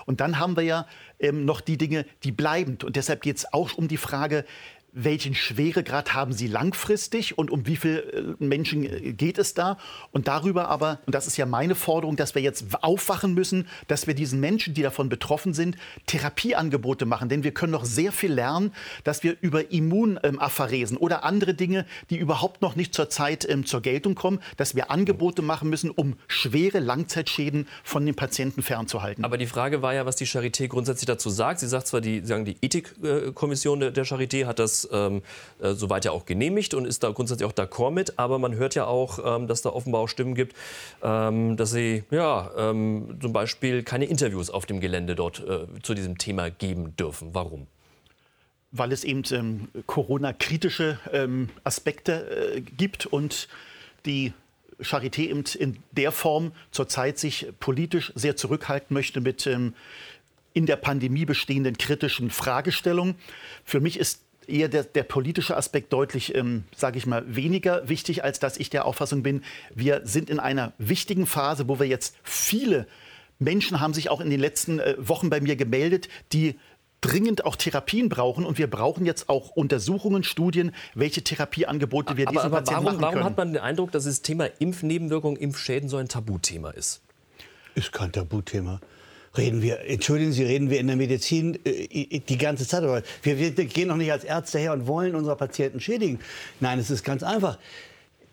[0.05, 0.87] Und dann haben wir ja
[1.19, 2.83] ähm, noch die Dinge, die bleibend.
[2.83, 4.45] Und deshalb geht es auch um die Frage,
[4.93, 9.77] welchen Schweregrad haben Sie langfristig und um wie viele äh, Menschen äh, geht es da?
[10.11, 14.07] Und darüber aber, und das ist ja meine Forderung, dass wir jetzt aufwachen müssen, dass
[14.07, 17.29] wir diesen Menschen, die davon betroffen sind, Therapieangebote machen.
[17.29, 18.71] Denn wir können noch sehr viel lernen,
[19.03, 23.81] dass wir über Immunapharesen oder andere Dinge, die überhaupt noch nicht zur Zeit ähm, zur
[23.81, 29.25] Geltung kommen, dass wir Angebote machen müssen, um schwere Langzeitschäden von den Patienten fernzuhalten.
[29.25, 31.59] Aber die Frage war ja, was die Charité grundsätzlich dazu sagt.
[31.59, 35.21] Sie sagt zwar, die, sagen, die Ethikkommission der, der Charité hat das ähm,
[35.61, 38.19] äh, soweit ja auch genehmigt und ist da grundsätzlich auch d'accord mit.
[38.19, 40.55] Aber man hört ja auch, ähm, dass da offenbar auch Stimmen gibt,
[41.01, 45.93] ähm, dass sie ja, ähm, zum Beispiel keine Interviews auf dem Gelände dort äh, zu
[45.93, 47.29] diesem Thema geben dürfen.
[47.33, 47.67] Warum?
[48.75, 50.97] weil es eben ähm, Corona-kritische
[51.63, 53.47] Aspekte äh, gibt und
[54.07, 54.33] die
[54.81, 59.73] Charité in der Form zurzeit sich politisch sehr zurückhalten möchte mit ähm,
[60.53, 63.15] in der Pandemie bestehenden kritischen Fragestellungen.
[63.63, 68.23] Für mich ist eher der, der politische Aspekt deutlich, ähm, sage ich mal, weniger wichtig,
[68.23, 72.15] als dass ich der Auffassung bin, wir sind in einer wichtigen Phase, wo wir jetzt
[72.23, 72.87] viele
[73.39, 76.55] Menschen haben sich auch in den letzten äh, Wochen bei mir gemeldet, die
[77.01, 82.31] dringend auch Therapien brauchen und wir brauchen jetzt auch Untersuchungen, Studien, welche Therapieangebote wir aber,
[82.33, 83.25] diesen aber Patienten warum, machen warum können.
[83.25, 87.01] hat man den Eindruck, dass das Thema Impfnebenwirkungen, Impfschäden so ein Tabuthema ist?
[87.75, 88.79] Ist kein Tabuthema.
[89.35, 92.83] Reden wir, entschuldigen Sie, reden wir in der Medizin äh, die ganze Zeit.
[93.23, 96.19] Wir, wir gehen doch nicht als Ärzte her und wollen unsere Patienten schädigen.
[96.59, 97.57] Nein, es ist ganz einfach.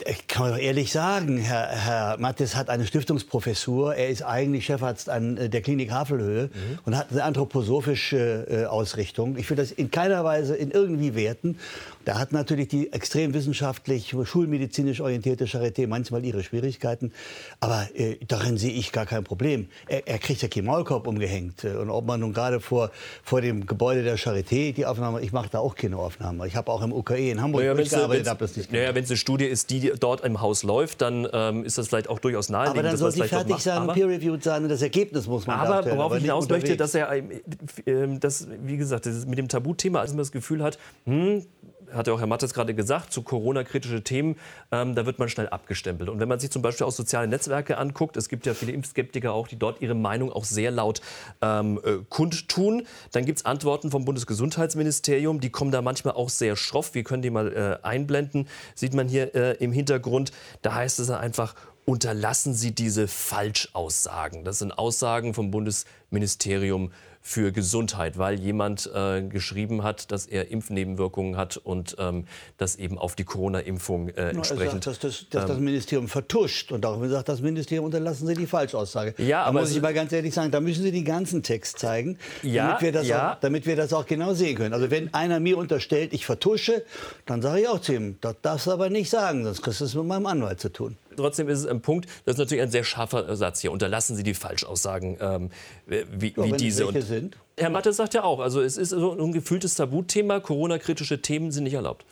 [0.07, 3.95] Ich kann man doch ehrlich sagen, Herr, Herr Mattes hat eine Stiftungsprofessur.
[3.95, 6.79] Er ist eigentlich Chefarzt an äh, der Klinik Havelhöhe mhm.
[6.85, 9.37] und hat eine anthroposophische äh, Ausrichtung.
[9.37, 11.59] Ich will das in keiner Weise in irgendwie werten.
[12.05, 17.13] Da hat natürlich die extrem wissenschaftlich, schulmedizinisch orientierte Charité manchmal ihre Schwierigkeiten.
[17.61, 19.69] Aber äh, darin sehe ich gar kein Problem.
[19.87, 21.65] Er, er kriegt ja keinen Maulkorb umgehängt.
[21.65, 22.91] Äh, und ob man nun gerade vor,
[23.23, 26.47] vor dem Gebäude der Charité die Aufnahme, ich mache da auch keine Aufnahme.
[26.47, 29.11] Ich habe auch im UKE in Hamburg naja, gearbeitet, habe das nicht Naja, wenn es
[29.11, 32.49] eine Studie ist, die dort im Haus läuft, dann ähm, ist das vielleicht auch durchaus
[32.49, 32.79] naheliegend.
[32.79, 35.97] Aber dann soll sie fertig sein, peer-reviewed sein und das Ergebnis muss man Aber darstellen,
[35.99, 36.93] worauf aber ich hinaus nicht möchte, unterwegs.
[36.93, 40.79] dass er, äh, das, wie gesagt, das mit dem Tabuthema, als man das Gefühl hat,
[41.05, 41.45] hm,
[41.93, 44.37] hat ja auch Herr Mattes gerade gesagt, zu Corona-kritische Themen,
[44.73, 46.09] ähm, da wird man schnell abgestempelt.
[46.09, 49.33] Und wenn man sich zum Beispiel auch soziale Netzwerke anguckt, es gibt ja viele Impfskeptiker
[49.33, 51.01] auch, die dort ihre Meinung auch sehr laut
[51.43, 56.57] ähm, äh, kundtun, dann gibt es Antworten vom Bundesgesundheitsministerium, die kommen da manchmal auch sehr
[56.57, 56.95] schroff.
[56.95, 60.33] Wir können die mal äh, einblenden, sieht man hier äh, im Hintergrund.
[60.63, 64.45] Da heißt es einfach, unterlassen Sie diese Falschaussagen.
[64.45, 71.37] Das sind Aussagen vom Bundesministerium für Gesundheit, weil jemand äh, geschrieben hat, dass er Impfnebenwirkungen
[71.37, 72.25] hat und ähm,
[72.57, 74.85] das eben auf die Corona-Impfung äh, entsprechend.
[74.85, 76.73] sagt, dass das, dass das Ministerium vertuscht.
[76.73, 79.15] Und darum sagt das Ministerium, unterlassen Sie die Falschaussage.
[79.19, 81.79] Ja, da aber muss ich mal ganz ehrlich sagen, da müssen Sie den ganzen Text
[81.79, 83.33] zeigen, Ja, damit, wir das ja.
[83.33, 84.73] auch, damit wir das auch genau sehen können.
[84.73, 86.85] Also wenn einer mir unterstellt, ich vertusche,
[87.27, 89.85] dann sage ich auch zu ihm, das darfst du aber nicht sagen, sonst kriegst du
[89.85, 90.97] es mit meinem Anwalt zu tun.
[91.17, 93.73] Trotzdem ist es ein Punkt, das ist natürlich ein sehr scharfer Satz hier.
[93.73, 95.51] Unterlassen Sie die Falschaussagen ähm,
[95.87, 96.87] wie, Ja, wie diese.
[96.87, 97.37] Und sind.
[97.57, 100.41] Herr Mattes sagt ja auch, also es ist so ein gefühltes Tabuthema.
[100.41, 102.05] Corona-kritische Themen sind nicht erlaubt.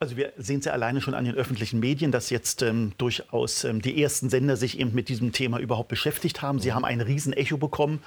[0.00, 3.64] Also wir sehen es ja alleine schon an den öffentlichen Medien, dass jetzt ähm, durchaus
[3.64, 6.58] ähm, die ersten Sender sich eben mit diesem Thema überhaupt beschäftigt haben.
[6.58, 8.02] Sie haben ein Riesenecho bekommen.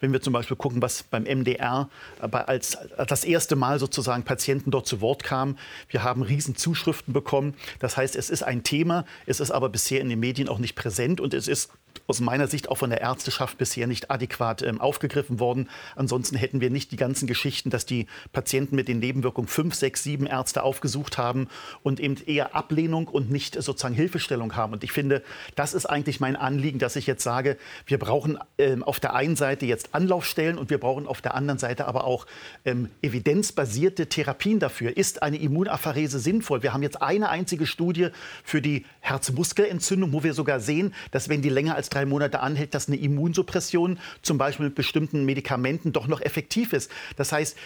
[0.00, 1.88] Wenn wir zum Beispiel gucken, was beim MDR
[2.20, 5.58] äh, als, als das erste Mal sozusagen Patienten dort zu Wort kamen.
[5.88, 7.54] Wir haben Riesenzuschriften bekommen.
[7.80, 10.76] Das heißt, es ist ein Thema, es ist aber bisher in den Medien auch nicht
[10.76, 11.70] präsent und es ist
[12.06, 15.68] aus meiner Sicht auch von der Ärzteschaft bisher nicht adäquat ähm, aufgegriffen worden.
[15.96, 20.02] Ansonsten hätten wir nicht die ganzen Geschichten, dass die Patienten mit den Nebenwirkungen fünf, sechs,
[20.02, 21.48] sieben Ärzte aufgesucht haben
[21.82, 24.72] und eben eher Ablehnung und nicht sozusagen Hilfestellung haben.
[24.72, 25.22] Und ich finde,
[25.54, 29.36] das ist eigentlich mein Anliegen, dass ich jetzt sage, wir brauchen ähm, auf der einen
[29.36, 32.26] Seite jetzt Anlaufstellen und wir brauchen auf der anderen Seite aber auch
[32.64, 34.96] ähm, evidenzbasierte Therapien dafür.
[34.96, 36.62] Ist eine Immunapharese sinnvoll?
[36.62, 38.08] Wir haben jetzt eine einzige Studie
[38.44, 42.74] für die Herzmuskelentzündung, wo wir sogar sehen, dass wenn die länger als drei Monate anhält,
[42.74, 46.90] dass eine Immunsuppression zum Beispiel mit bestimmten Medikamenten doch noch effektiv ist.
[47.16, 47.56] Das heißt,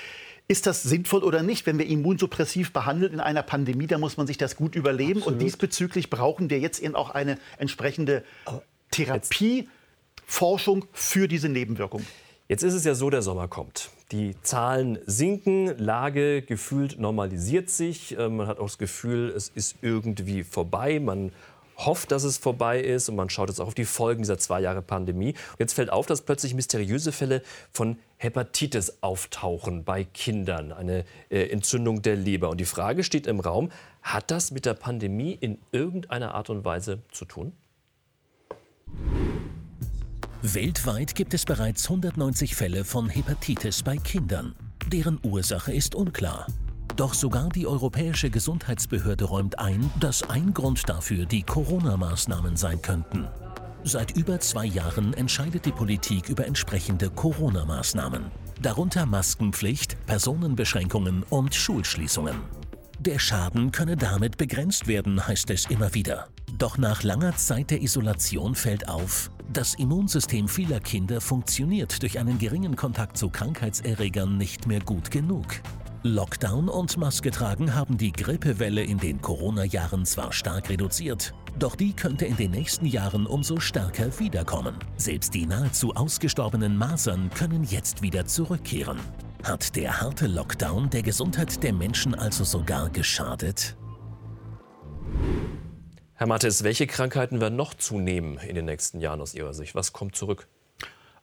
[0.48, 1.66] ist das sinnvoll oder nicht?
[1.66, 5.22] Wenn wir immunsuppressiv behandeln in einer Pandemie, dann muss man sich das gut überleben.
[5.22, 8.22] Und diesbezüglich brauchen wir jetzt eben auch eine entsprechende
[8.92, 12.04] Therapieforschung für diese Nebenwirkung.
[12.48, 13.90] Jetzt ist es ja so, der Sommer kommt.
[14.12, 18.16] Die Zahlen sinken, Lage gefühlt normalisiert sich.
[18.16, 21.00] Äh, Man hat auch das Gefühl, es ist irgendwie vorbei.
[21.00, 21.32] Man
[21.76, 24.60] hofft, dass es vorbei ist und man schaut jetzt auch auf die Folgen dieser zwei
[24.60, 25.34] Jahre Pandemie.
[25.58, 32.02] Jetzt fällt auf, dass plötzlich mysteriöse Fälle von Hepatitis auftauchen bei Kindern, eine äh, Entzündung
[32.02, 32.50] der Leber.
[32.50, 33.70] Und die Frage steht im Raum,
[34.02, 37.52] hat das mit der Pandemie in irgendeiner Art und Weise zu tun?
[40.42, 44.54] Weltweit gibt es bereits 190 Fälle von Hepatitis bei Kindern.
[44.92, 46.46] Deren Ursache ist unklar.
[46.96, 53.26] Doch sogar die Europäische Gesundheitsbehörde räumt ein, dass ein Grund dafür die Corona-Maßnahmen sein könnten.
[53.84, 58.24] Seit über zwei Jahren entscheidet die Politik über entsprechende Corona-Maßnahmen.
[58.62, 62.36] Darunter Maskenpflicht, Personenbeschränkungen und Schulschließungen.
[62.98, 66.28] Der Schaden könne damit begrenzt werden, heißt es immer wieder.
[66.56, 72.38] Doch nach langer Zeit der Isolation fällt auf, das Immunsystem vieler Kinder funktioniert durch einen
[72.38, 75.46] geringen Kontakt zu Krankheitserregern nicht mehr gut genug.
[76.06, 81.92] Lockdown und Maske tragen haben die Grippewelle in den Corona-Jahren zwar stark reduziert, doch die
[81.92, 84.76] könnte in den nächsten Jahren umso stärker wiederkommen.
[84.96, 89.00] Selbst die nahezu ausgestorbenen Masern können jetzt wieder zurückkehren.
[89.42, 93.76] Hat der harte Lockdown der Gesundheit der Menschen also sogar geschadet?
[96.14, 99.74] Herr Mattes, welche Krankheiten werden noch zunehmen in den nächsten Jahren aus Ihrer Sicht?
[99.74, 100.48] Was kommt zurück?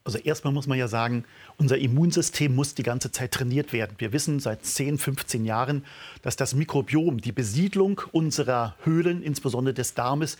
[0.05, 1.23] Also erstmal muss man ja sagen,
[1.57, 3.95] unser Immunsystem muss die ganze Zeit trainiert werden.
[3.99, 5.85] Wir wissen seit 10, 15 Jahren,
[6.21, 10.37] dass das Mikrobiom, die Besiedlung unserer Höhlen, insbesondere des Darmes,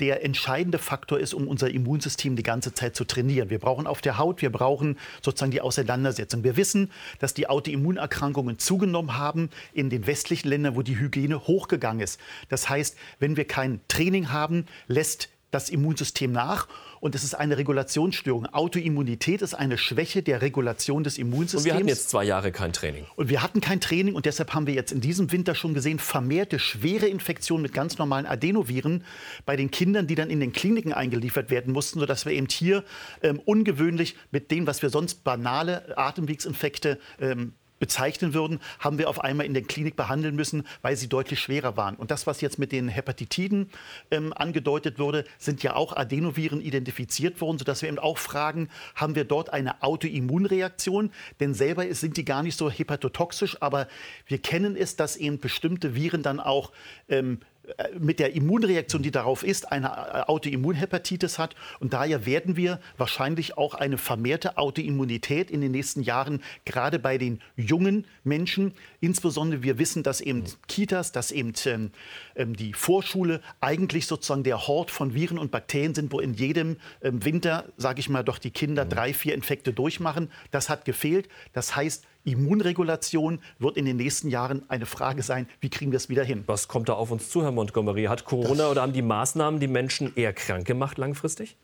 [0.00, 3.50] der entscheidende Faktor ist, um unser Immunsystem die ganze Zeit zu trainieren.
[3.50, 6.42] Wir brauchen auf der Haut, wir brauchen sozusagen die Auseinandersetzung.
[6.42, 12.00] Wir wissen, dass die Autoimmunerkrankungen zugenommen haben in den westlichen Ländern, wo die Hygiene hochgegangen
[12.00, 12.18] ist.
[12.48, 16.66] Das heißt, wenn wir kein Training haben, lässt das Immunsystem nach
[17.02, 18.46] und es ist eine Regulationsstörung.
[18.46, 21.62] Autoimmunität ist eine Schwäche der Regulation des Immunsystems.
[21.62, 23.04] Und wir hatten jetzt zwei Jahre kein Training.
[23.16, 25.98] Und wir hatten kein Training und deshalb haben wir jetzt in diesem Winter schon gesehen,
[25.98, 29.02] vermehrte schwere Infektionen mit ganz normalen Adenoviren
[29.44, 32.84] bei den Kindern, die dann in den Kliniken eingeliefert werden mussten, sodass wir eben hier
[33.20, 39.24] ähm, ungewöhnlich mit dem, was wir sonst banale Atemwegsinfekte ähm, bezeichnen würden, haben wir auf
[39.24, 41.96] einmal in der Klinik behandeln müssen, weil sie deutlich schwerer waren.
[41.96, 43.70] Und das, was jetzt mit den Hepatitiden
[44.12, 49.16] ähm, angedeutet wurde, sind ja auch Adenoviren identifiziert worden, sodass wir eben auch fragen, haben
[49.16, 51.10] wir dort eine Autoimmunreaktion?
[51.40, 53.88] Denn selber sind die gar nicht so hepatotoxisch, aber
[54.28, 56.70] wir kennen es, dass eben bestimmte Viren dann auch
[57.08, 57.51] ähm, äh,
[57.98, 61.54] mit der Immunreaktion, die darauf ist, eine äh, Autoimmunhepatitis hat.
[61.80, 67.18] Und daher werden wir wahrscheinlich auch eine vermehrte Autoimmunität in den nächsten Jahren, gerade bei
[67.18, 68.72] den jungen Menschen.
[69.00, 71.90] Insbesondere wir wissen, dass eben Kitas, dass eben ähm,
[72.36, 76.76] ähm, die Vorschule eigentlich sozusagen der Hort von Viren und Bakterien sind, wo in jedem
[77.02, 80.30] ähm, Winter, sage ich mal, doch die Kinder drei, vier Infekte durchmachen.
[80.50, 81.28] Das hat gefehlt.
[81.52, 86.08] Das heißt, Immunregulation wird in den nächsten Jahren eine Frage sein, wie kriegen wir es
[86.08, 86.44] wieder hin.
[86.46, 88.04] Was kommt da auf uns zu, Herr Montgomery?
[88.04, 91.56] Hat Corona das oder haben die Maßnahmen die Menschen eher krank gemacht langfristig?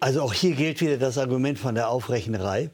[0.00, 2.70] Also auch hier gilt wieder das Argument von der Aufrechnerei.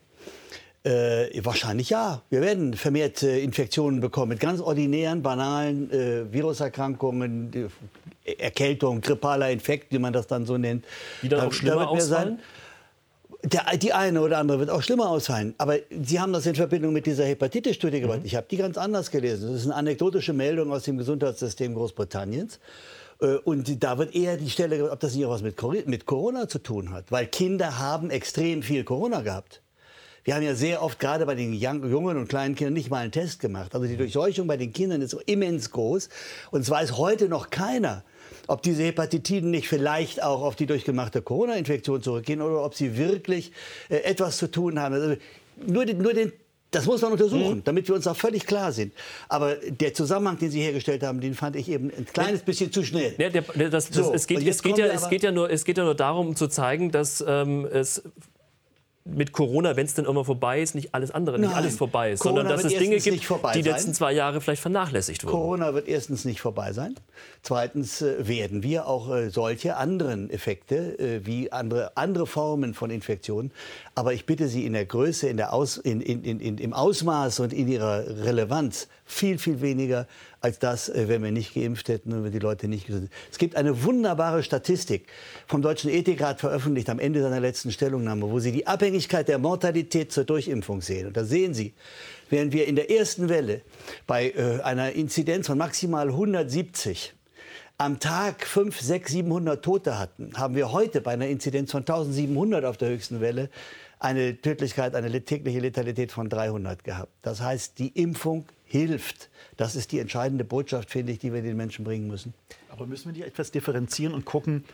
[0.84, 2.22] Äh, wahrscheinlich ja.
[2.30, 7.70] Wir werden vermehrt äh, Infektionen bekommen mit ganz ordinären, banalen äh, Viruserkrankungen,
[8.38, 10.84] Erkältung, grippaler Infekt, wie man das dann so nennt.
[11.22, 12.36] Die dann auch schlimmer ausfallen?
[12.36, 12.38] Sein,
[13.42, 15.54] der, die eine oder andere wird auch schlimmer ausfallen.
[15.58, 18.20] Aber Sie haben das in Verbindung mit dieser Hepatitis-Studie gemacht.
[18.20, 18.26] Mhm.
[18.26, 19.52] Ich habe die ganz anders gelesen.
[19.52, 22.58] Das ist eine anekdotische Meldung aus dem Gesundheitssystem Großbritanniens.
[23.20, 25.56] Äh, und da wird eher die Stelle, ob das nicht auch was mit
[26.06, 27.12] Corona zu tun hat.
[27.12, 29.62] Weil Kinder haben extrem viel Corona gehabt.
[30.24, 33.12] Wir haben ja sehr oft gerade bei den jungen und kleinen Kindern nicht mal einen
[33.12, 33.74] Test gemacht.
[33.74, 36.08] Also die Durchseuchung bei den Kindern ist so immens groß.
[36.50, 38.04] Und es weiß heute noch keiner,
[38.46, 43.52] ob diese Hepatitiden nicht vielleicht auch auf die durchgemachte Corona-Infektion zurückgehen oder ob sie wirklich
[43.88, 44.94] äh, etwas zu tun haben.
[44.94, 45.16] Also
[45.66, 46.32] nur, den, nur den
[46.70, 47.64] das muss man untersuchen, mhm.
[47.64, 48.92] damit wir uns auch völlig klar sind.
[49.28, 52.84] Aber der Zusammenhang, den Sie hergestellt haben, den fand ich eben ein kleines bisschen zu
[52.84, 53.14] schnell.
[53.16, 55.64] Ja, der, das, das, so, es, geht, es, geht ja, es, geht ja nur, es
[55.64, 58.02] geht ja nur darum, zu zeigen, dass ähm, es
[59.14, 62.20] mit Corona, wenn es dann immer vorbei ist, nicht alles andere, nicht alles vorbei ist,
[62.20, 65.32] Corona sondern dass es Dinge gibt, die die letzten zwei Jahre vielleicht vernachlässigt wurden.
[65.32, 66.94] Corona wird erstens nicht vorbei sein.
[67.42, 72.90] Zweitens äh, werden wir auch äh, solche anderen Effekte äh, wie andere, andere Formen von
[72.90, 73.50] Infektionen.
[73.94, 77.40] Aber ich bitte Sie in der Größe, in der Aus, in, in, in, im Ausmaß
[77.40, 80.06] und in ihrer Relevanz viel, viel weniger
[80.40, 83.12] als das, äh, wenn wir nicht geimpft hätten und wenn die Leute nicht gesund sind.
[83.32, 85.06] Es gibt eine wunderbare Statistik
[85.46, 90.12] vom Deutschen Ethikrat veröffentlicht am Ende seiner letzten Stellungnahme, wo Sie die Abhängigkeit der Mortalität
[90.12, 91.08] zur Durchimpfung sehen.
[91.08, 91.74] Und da sehen Sie,
[92.30, 93.62] während wir in der ersten Welle
[94.06, 97.14] bei äh, einer Inzidenz von maximal 170
[97.78, 102.64] am Tag 5, 6, 700 Tote hatten, haben wir heute bei einer Inzidenz von 1700
[102.64, 103.50] auf der höchsten Welle
[104.00, 107.12] eine Tödlichkeit, eine tägliche Letalität von 300 gehabt.
[107.22, 109.28] Das heißt, die Impfung hilft.
[109.56, 112.34] Das ist die entscheidende Botschaft, finde ich, die wir den Menschen bringen müssen.
[112.68, 114.64] Aber müssen wir die etwas differenzieren und gucken,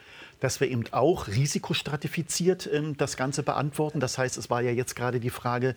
[0.40, 4.00] dass wir eben auch risikostratifiziert äh, das Ganze beantworten?
[4.00, 5.74] Das heißt, es war ja jetzt gerade die Frage,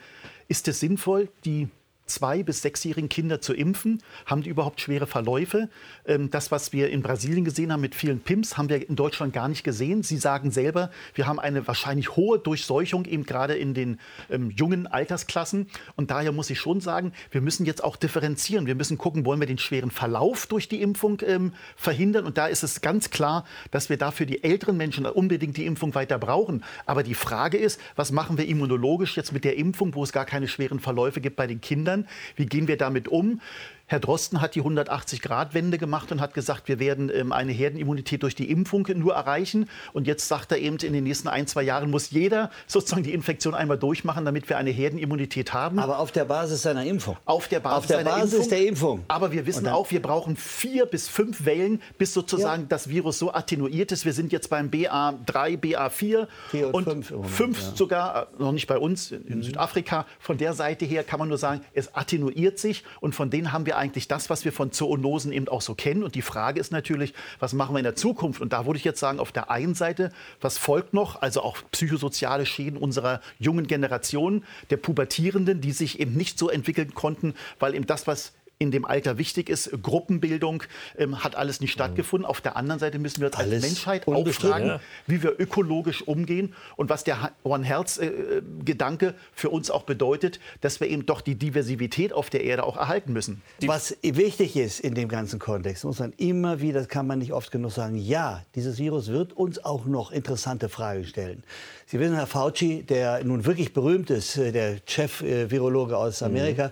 [0.48, 1.70] ist es sinnvoll, die
[2.08, 4.02] zwei- bis sechsjährigen Kinder zu impfen?
[4.26, 5.70] Haben die überhaupt schwere Verläufe?
[6.06, 9.34] Ähm, das, was wir in Brasilien gesehen haben mit vielen PIMS, haben wir in Deutschland
[9.34, 10.04] gar nicht gesehen.
[10.04, 14.88] Sie sagen selber, wir haben eine wahrscheinlich hohe Durchseuchung, eben gerade in den ähm, jungen
[14.88, 15.68] Altersklassen.
[15.96, 18.66] Und daher muss ich schon sagen, wir müssen jetzt auch differenzieren.
[18.66, 22.26] Wir müssen gucken, wollen wir den schweren Verlauf durch die Impfung ähm, verhindern?
[22.26, 25.94] Und da ist es ganz klar, dass wir dafür die älteren Menschen unbedingt die Impfung
[25.96, 26.64] weiter brauchen.
[26.86, 30.26] Aber die Frage ist, was machen wir immunologisch jetzt mit der Impfung, wo es gar
[30.26, 31.97] keine schweren Verläufe gibt bei den Kindern?
[31.98, 32.08] Verändern?
[32.36, 33.42] Wie gehen wir damit um?
[33.90, 38.36] Herr Drosten hat die 180-Grad-Wende gemacht und hat gesagt, wir werden ähm, eine Herdenimmunität durch
[38.36, 39.70] die Impfung nur erreichen.
[39.94, 43.14] Und jetzt sagt er eben, in den nächsten ein, zwei Jahren muss jeder sozusagen die
[43.14, 45.80] Infektion einmal durchmachen, damit wir eine Herdenimmunität haben.
[45.80, 47.16] Aber auf der Basis seiner Impfung.
[47.24, 48.50] Auf der Basis, auf der Basis Impfung.
[48.50, 49.04] der Impfung.
[49.08, 52.68] Aber wir wissen auch, wir brauchen vier bis fünf Wellen, bis sozusagen ja.
[52.68, 54.04] das Virus so attenuiert ist.
[54.04, 56.28] Wir sind jetzt beim BA3, BA4
[56.74, 57.72] und, und fünf, fünf ja.
[57.74, 59.44] sogar, äh, noch nicht bei uns, in mhm.
[59.44, 60.06] Südafrika.
[60.20, 63.66] Von der Seite her kann man nur sagen, es attenuiert sich und von denen haben
[63.66, 66.04] wir wir eigentlich das, was wir von Zoonosen eben auch so kennen.
[66.04, 68.42] Und die Frage ist natürlich, was machen wir in der Zukunft?
[68.42, 70.12] Und da würde ich jetzt sagen, auf der einen Seite,
[70.42, 71.22] was folgt noch?
[71.22, 76.94] Also auch psychosoziale Schäden unserer jungen Generation, der Pubertierenden, die sich eben nicht so entwickeln
[76.94, 79.72] konnten, weil eben das, was in dem Alter wichtig ist.
[79.84, 80.64] Gruppenbildung
[80.98, 82.26] ähm, hat alles nicht stattgefunden.
[82.26, 84.80] Auf der anderen Seite müssen wir uns als Menschheit auch fragen, ja.
[85.06, 91.06] wie wir ökologisch umgehen und was der One-Herz-Gedanke für uns auch bedeutet, dass wir eben
[91.06, 93.42] doch die Diversität auf der Erde auch erhalten müssen.
[93.66, 97.34] Was wichtig ist in dem ganzen Kontext, muss man immer wieder, das kann man nicht
[97.34, 101.44] oft genug sagen, ja, dieses Virus wird uns auch noch interessante Fragen stellen.
[101.86, 106.72] Sie wissen, Herr Fauci, der nun wirklich berühmt ist, äh, der Chef-Virologe aus Amerika,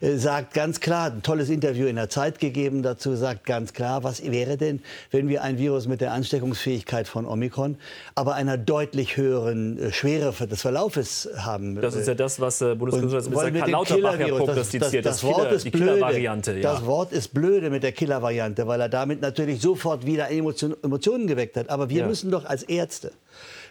[0.00, 0.18] mhm.
[0.18, 4.56] sagt ganz klar, tolles Interview in der Zeit gegeben dazu, sagt ganz klar, was wäre
[4.56, 7.78] denn, wenn wir ein Virus mit der Ansteckungsfähigkeit von Omikron,
[8.14, 11.80] aber einer deutlich höheren äh, Schwere des Verlaufes haben.
[11.80, 15.52] Das ist ja das, was äh, Bundesgesundheitsminister Karl Lauterbach ja prognostiziert, das, das, das, Wort
[15.52, 16.36] ist blöde, ja.
[16.62, 21.56] Das Wort ist blöde mit der Killer-Variante, weil er damit natürlich sofort wieder Emotionen geweckt
[21.56, 21.70] hat.
[21.70, 22.06] Aber wir ja.
[22.06, 23.10] müssen doch als Ärzte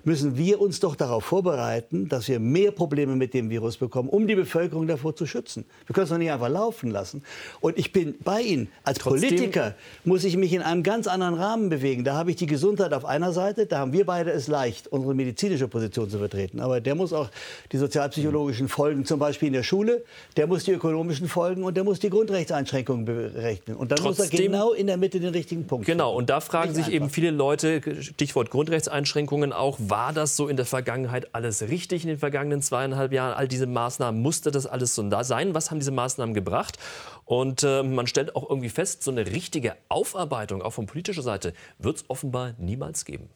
[0.06, 4.28] müssen wir uns doch darauf vorbereiten, dass wir mehr Probleme mit dem Virus bekommen, um
[4.28, 5.66] die Bevölkerung davor zu schützen.
[5.88, 7.24] Wir können es doch nicht einfach laufen lassen.
[7.60, 8.70] Und ich bin bei Ihnen.
[8.84, 12.04] Als Trotzdem Politiker muss ich mich in einem ganz anderen Rahmen bewegen.
[12.04, 15.14] Da habe ich die Gesundheit auf einer Seite, da haben wir beide es leicht, unsere
[15.16, 16.60] medizinische Position zu vertreten.
[16.60, 17.30] Aber der muss auch
[17.72, 20.04] die sozialpsychologischen Folgen, zum Beispiel in der Schule,
[20.38, 23.76] der muss die ökonomischen Folgen und der muss die Grundrechtseinschränkungen berechnen.
[23.76, 26.40] Und dann Trotzdem, muss er genau in der Mitte den richtigen Punkt Genau, und da
[26.42, 26.94] fragen sich einfach.
[26.96, 32.10] eben viele Leute, Stichwort Grundrechtseinschränkungen auch, war das so in der Vergangenheit alles richtig in
[32.10, 33.34] den vergangenen zweieinhalb Jahren?
[33.34, 35.54] All diese Maßnahmen, musste das alles so da sein?
[35.54, 36.78] Was haben diese Maßnahmen gebracht?
[37.24, 41.54] Und äh, man stellt auch irgendwie fest, so eine richtige Aufarbeitung, auch von politischer Seite,
[41.80, 43.30] wird es offenbar niemals geben.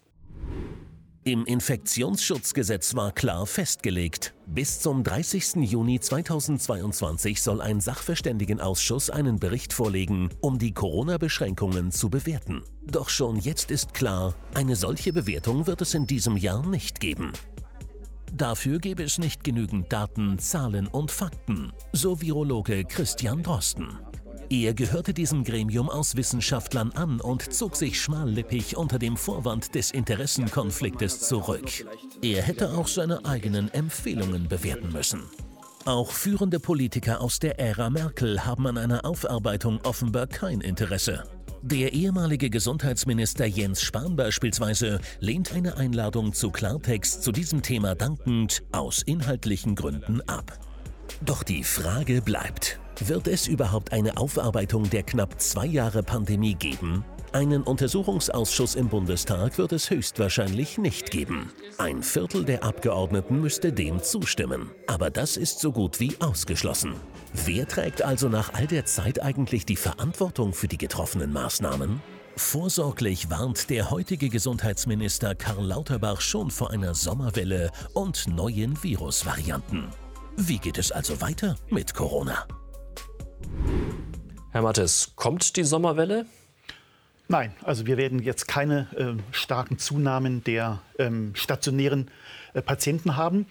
[1.26, 5.58] Im Infektionsschutzgesetz war klar festgelegt, bis zum 30.
[5.58, 12.64] Juni 2022 soll ein Sachverständigenausschuss einen Bericht vorlegen, um die Corona-Beschränkungen zu bewerten.
[12.86, 17.34] Doch schon jetzt ist klar, eine solche Bewertung wird es in diesem Jahr nicht geben.
[18.34, 24.00] Dafür gäbe es nicht genügend Daten, Zahlen und Fakten, so Virologe Christian Drosten.
[24.52, 29.92] Er gehörte diesem Gremium aus Wissenschaftlern an und zog sich schmallippig unter dem Vorwand des
[29.92, 31.70] Interessenkonfliktes zurück.
[32.24, 35.22] Er hätte auch seine eigenen Empfehlungen bewerten müssen.
[35.86, 41.24] Auch führende Politiker aus der Ära Merkel haben an einer Aufarbeitung offenbar kein Interesse.
[41.62, 48.64] Der ehemalige Gesundheitsminister Jens Spahn beispielsweise lehnt eine Einladung zu Klartext zu diesem Thema dankend
[48.72, 50.58] aus inhaltlichen Gründen ab.
[51.22, 57.04] Doch die Frage bleibt, wird es überhaupt eine Aufarbeitung der knapp zwei Jahre Pandemie geben?
[57.34, 61.52] Einen Untersuchungsausschuss im Bundestag wird es höchstwahrscheinlich nicht geben.
[61.78, 64.72] Ein Viertel der Abgeordneten müsste dem zustimmen.
[64.88, 66.96] Aber das ist so gut wie ausgeschlossen.
[67.34, 72.02] Wer trägt also nach all der Zeit eigentlich die Verantwortung für die getroffenen Maßnahmen?
[72.38, 79.90] Vorsorglich warnt der heutige Gesundheitsminister Karl Lauterbach schon vor einer Sommerwelle und neuen Virusvarianten.
[80.38, 82.48] Wie geht es also weiter mit Corona?
[84.52, 86.26] Herr Mattes, kommt die Sommerwelle?
[87.28, 92.10] Nein, also wir werden jetzt keine äh, starken Zunahmen der ähm, stationären
[92.54, 93.46] äh, Patienten haben,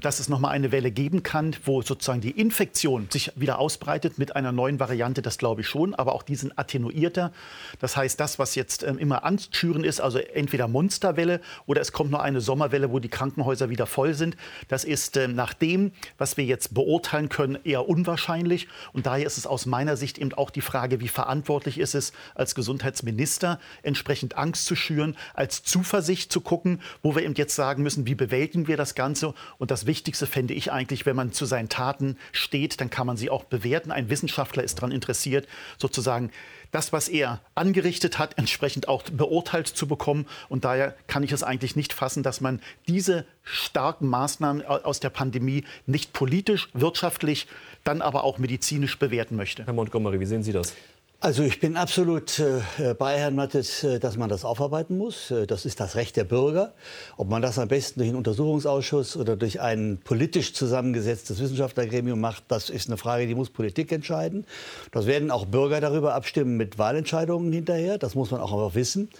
[0.00, 4.18] dass es noch mal eine Welle geben kann, wo sozusagen die Infektion sich wieder ausbreitet
[4.18, 7.32] mit einer neuen Variante, das glaube ich schon, aber auch diesen attenuierter.
[7.78, 12.10] Das heißt, das, was jetzt ähm, immer anschüren ist, also entweder Monsterwelle oder es kommt
[12.10, 16.36] noch eine Sommerwelle, wo die Krankenhäuser wieder voll sind, das ist ähm, nach dem, was
[16.36, 18.66] wir jetzt beurteilen können, eher unwahrscheinlich.
[18.92, 22.12] Und daher ist es aus meiner Sicht eben auch die Frage, wie verantwortlich ist es
[22.34, 27.84] als Gesundheitsminister, entsprechend Angst zu schüren, als Zuversicht zu gucken, wo wir eben jetzt sagen
[27.84, 29.34] müssen, wie bewältigen wir das Ganze.
[29.58, 33.16] Und das Wichtigste fände ich eigentlich, wenn man zu seinen Taten steht, dann kann man
[33.16, 33.92] sie auch bewerten.
[33.92, 35.46] Ein Wissenschaftler ist daran interessiert,
[35.78, 36.30] sozusagen
[36.70, 40.26] das, was er angerichtet hat, entsprechend auch beurteilt zu bekommen.
[40.48, 45.10] Und daher kann ich es eigentlich nicht fassen, dass man diese starken Maßnahmen aus der
[45.10, 47.46] Pandemie nicht politisch, wirtschaftlich,
[47.84, 49.64] dann aber auch medizinisch bewerten möchte.
[49.64, 50.74] Herr Montgomery, wie sehen Sie das?
[51.20, 55.32] Also ich bin absolut äh, bei Herrn Mattes, äh, dass man das aufarbeiten muss.
[55.32, 56.74] Äh, das ist das Recht der Bürger.
[57.16, 62.44] Ob man das am besten durch einen Untersuchungsausschuss oder durch ein politisch zusammengesetztes Wissenschaftlergremium macht,
[62.46, 64.46] das ist eine Frage, die muss Politik entscheiden.
[64.92, 67.98] Das werden auch Bürger darüber abstimmen mit Wahlentscheidungen hinterher.
[67.98, 69.10] Das muss man auch einfach wissen.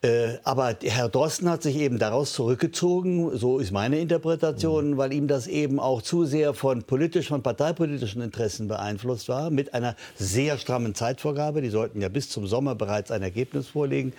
[0.00, 4.96] Äh, aber Herr Drosten hat sich eben daraus zurückgezogen, so ist meine Interpretation, mhm.
[4.96, 9.74] weil ihm das eben auch zu sehr von politisch, von parteipolitischen Interessen beeinflusst war, mit
[9.74, 11.62] einer sehr strammen Zeitvorgabe.
[11.62, 14.12] Die sollten ja bis zum Sommer bereits ein Ergebnis vorlegen.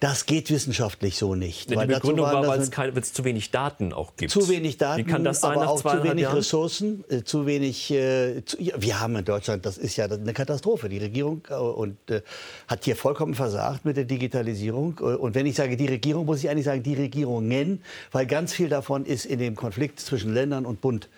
[0.00, 1.68] Das geht wissenschaftlich so nicht.
[1.68, 4.32] Die Begründung war, weil es, zu wenig Daten auch gibt.
[4.32, 6.36] Zu wenig Daten, Wie kann das sein, aber auch zu wenig Jahren?
[6.36, 7.90] Ressourcen, äh, zu wenig.
[7.90, 10.88] Äh, zu, ja, wir haben in Deutschland, das ist ja eine Katastrophe.
[10.88, 12.22] Die Regierung äh, und, äh,
[12.68, 14.98] hat hier vollkommen versagt mit der Digitalisierung.
[15.02, 18.52] Äh, und wenn ich sage die Regierung, muss ich eigentlich sagen die Regierungen, weil ganz
[18.52, 21.08] viel davon ist in dem Konflikt zwischen Ländern und Bund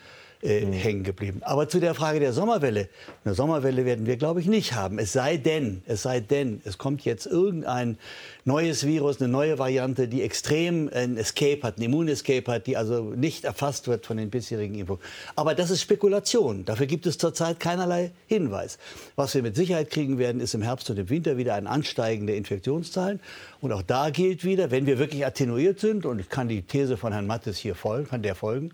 [0.43, 0.73] äh, mhm.
[0.73, 1.41] hängen geblieben.
[1.43, 2.89] Aber zu der Frage der Sommerwelle.
[3.25, 4.99] Eine Sommerwelle werden wir, glaube ich, nicht haben.
[4.99, 7.99] Es sei denn, es sei denn, es kommt jetzt irgendein
[8.45, 13.15] neues Virus, eine neue Variante, die extrem ein Escape hat, ein Immunescape hat, die also
[13.17, 15.03] nicht erfasst wird von den bisherigen Impfungen.
[15.35, 16.65] Aber das ist Spekulation.
[16.65, 18.79] Dafür gibt es zurzeit keinerlei Hinweis.
[19.17, 22.27] Was wir mit Sicherheit kriegen werden, ist im Herbst und im Winter wieder ein Ansteigen
[22.27, 23.21] der Infektionszahlen.
[23.61, 26.97] Und auch da gilt wieder, wenn wir wirklich attenuiert sind, und ich kann die These
[26.97, 28.73] von Herrn Mattes hier folgen, kann der folgen,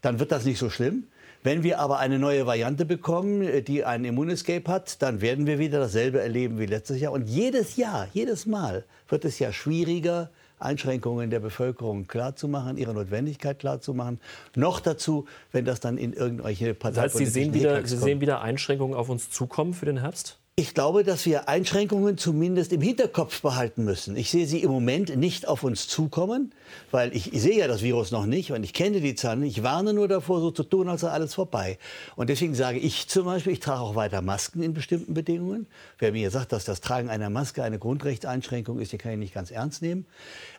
[0.00, 1.04] dann wird das nicht so schlimm.
[1.42, 5.58] Wenn wir aber eine neue Variante bekommen, äh, die einen Immunescape hat, dann werden wir
[5.58, 7.12] wieder dasselbe erleben wie letztes Jahr.
[7.12, 13.58] Und jedes Jahr, jedes Mal wird es ja schwieriger, Einschränkungen der Bevölkerung klarzumachen, ihre Notwendigkeit
[13.58, 14.20] klarzumachen.
[14.54, 17.04] Noch dazu, wenn das dann in irgendwelche Parteien.
[17.04, 20.38] Das heißt, Sie sehen, wieder, Sie sehen wieder Einschränkungen auf uns zukommen für den Herbst?
[20.58, 24.16] Ich glaube, dass wir Einschränkungen zumindest im Hinterkopf behalten müssen.
[24.16, 26.54] Ich sehe sie im Moment nicht auf uns zukommen,
[26.90, 29.42] weil ich, sehe ja das Virus noch nicht und ich kenne die Zahlen.
[29.42, 31.76] Ich warne nur davor, so zu tun, als sei alles vorbei.
[32.14, 35.66] Und deswegen sage ich zum Beispiel, ich trage auch weiter Masken in bestimmten Bedingungen.
[35.98, 39.34] Wer mir sagt, dass das Tragen einer Maske eine Grundrechtseinschränkung ist, den kann ich nicht
[39.34, 40.06] ganz ernst nehmen.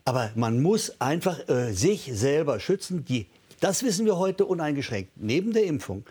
[0.06, 3.04] Aber man muss einfach äh, sich selber schützen.
[3.04, 3.26] Die
[3.60, 5.12] das wissen wir heute uneingeschränkt.
[5.16, 6.04] Neben der Impfung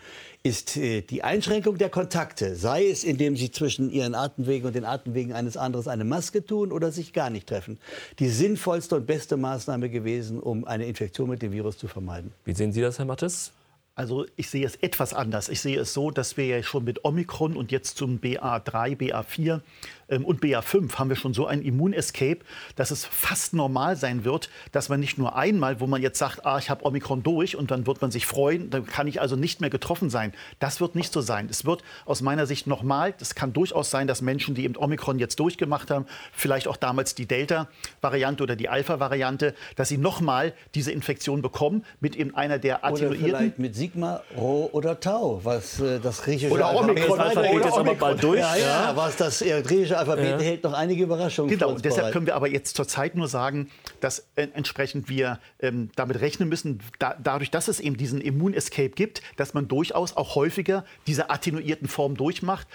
[0.43, 4.85] ist äh, die Einschränkung der Kontakte, sei es indem Sie zwischen Ihren Atemwegen und den
[4.85, 7.77] Atemwegen eines anderen eine Maske tun oder sich gar nicht treffen,
[8.19, 12.31] die sinnvollste und beste Maßnahme gewesen, um eine Infektion mit dem Virus zu vermeiden.
[12.45, 13.51] Wie sehen Sie das, Herr Mattes?
[13.97, 15.49] Also ich sehe es etwas anders.
[15.49, 19.53] Ich sehe es so, dass wir ja schon mit Omikron und jetzt zum BA3, BA4
[19.53, 19.61] ähm,
[20.09, 22.39] und BA5 haben wir schon so ein Immunescape,
[22.75, 26.45] dass es fast normal sein wird, dass man nicht nur einmal, wo man jetzt sagt,
[26.45, 29.35] ah, ich habe Omikron durch und dann wird man sich freuen, dann kann ich also
[29.35, 30.33] nicht mehr getroffen sein.
[30.59, 31.47] Das wird nicht so sein.
[31.49, 35.19] Es wird aus meiner Sicht nochmal, das kann durchaus sein, dass Menschen, die eben Omikron
[35.19, 40.91] jetzt durchgemacht haben, vielleicht auch damals die Delta-Variante oder die Alpha-Variante, dass sie nochmal diese
[40.91, 43.47] Infektion bekommen mit eben einer der attenuierten...
[43.47, 47.77] Oder mit Sigma, Rho oder Tau, was äh, das griechische oder Omikron, Alphabet oder jetzt
[47.77, 48.39] aber bald durch.
[48.39, 49.61] Ja, ja, was das äh,
[49.97, 51.49] griechische Alphabet hält noch einige Überraschungen.
[51.49, 53.69] Genau, und deshalb können wir aber jetzt zurzeit nur sagen,
[53.99, 58.89] dass äh, entsprechend wir ähm, damit rechnen müssen, da, dadurch, dass es eben diesen Immunescape
[58.89, 62.67] gibt, dass man durchaus auch häufiger diese attenuierten Formen durchmacht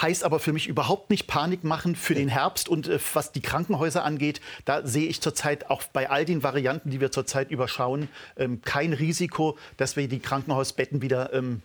[0.00, 2.68] heißt aber für mich überhaupt nicht Panik machen für den Herbst.
[2.68, 6.90] Und äh, was die Krankenhäuser angeht, da sehe ich zurzeit auch bei all den Varianten,
[6.90, 11.62] die wir zurzeit überschauen, ähm, kein Risiko, dass wir die Krankenhausbetten wieder ähm,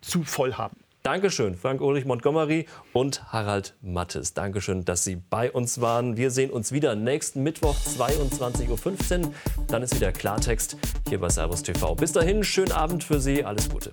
[0.00, 0.76] zu voll haben.
[1.06, 4.32] Dankeschön, Frank-Ulrich Montgomery und Harald Mattes.
[4.32, 6.16] Dankeschön, dass Sie bei uns waren.
[6.16, 9.34] Wir sehen uns wieder nächsten Mittwoch 22.15 Uhr.
[9.68, 11.94] Dann ist wieder Klartext hier bei Servus TV.
[11.94, 13.44] Bis dahin, schönen Abend für Sie.
[13.44, 13.90] Alles Gute.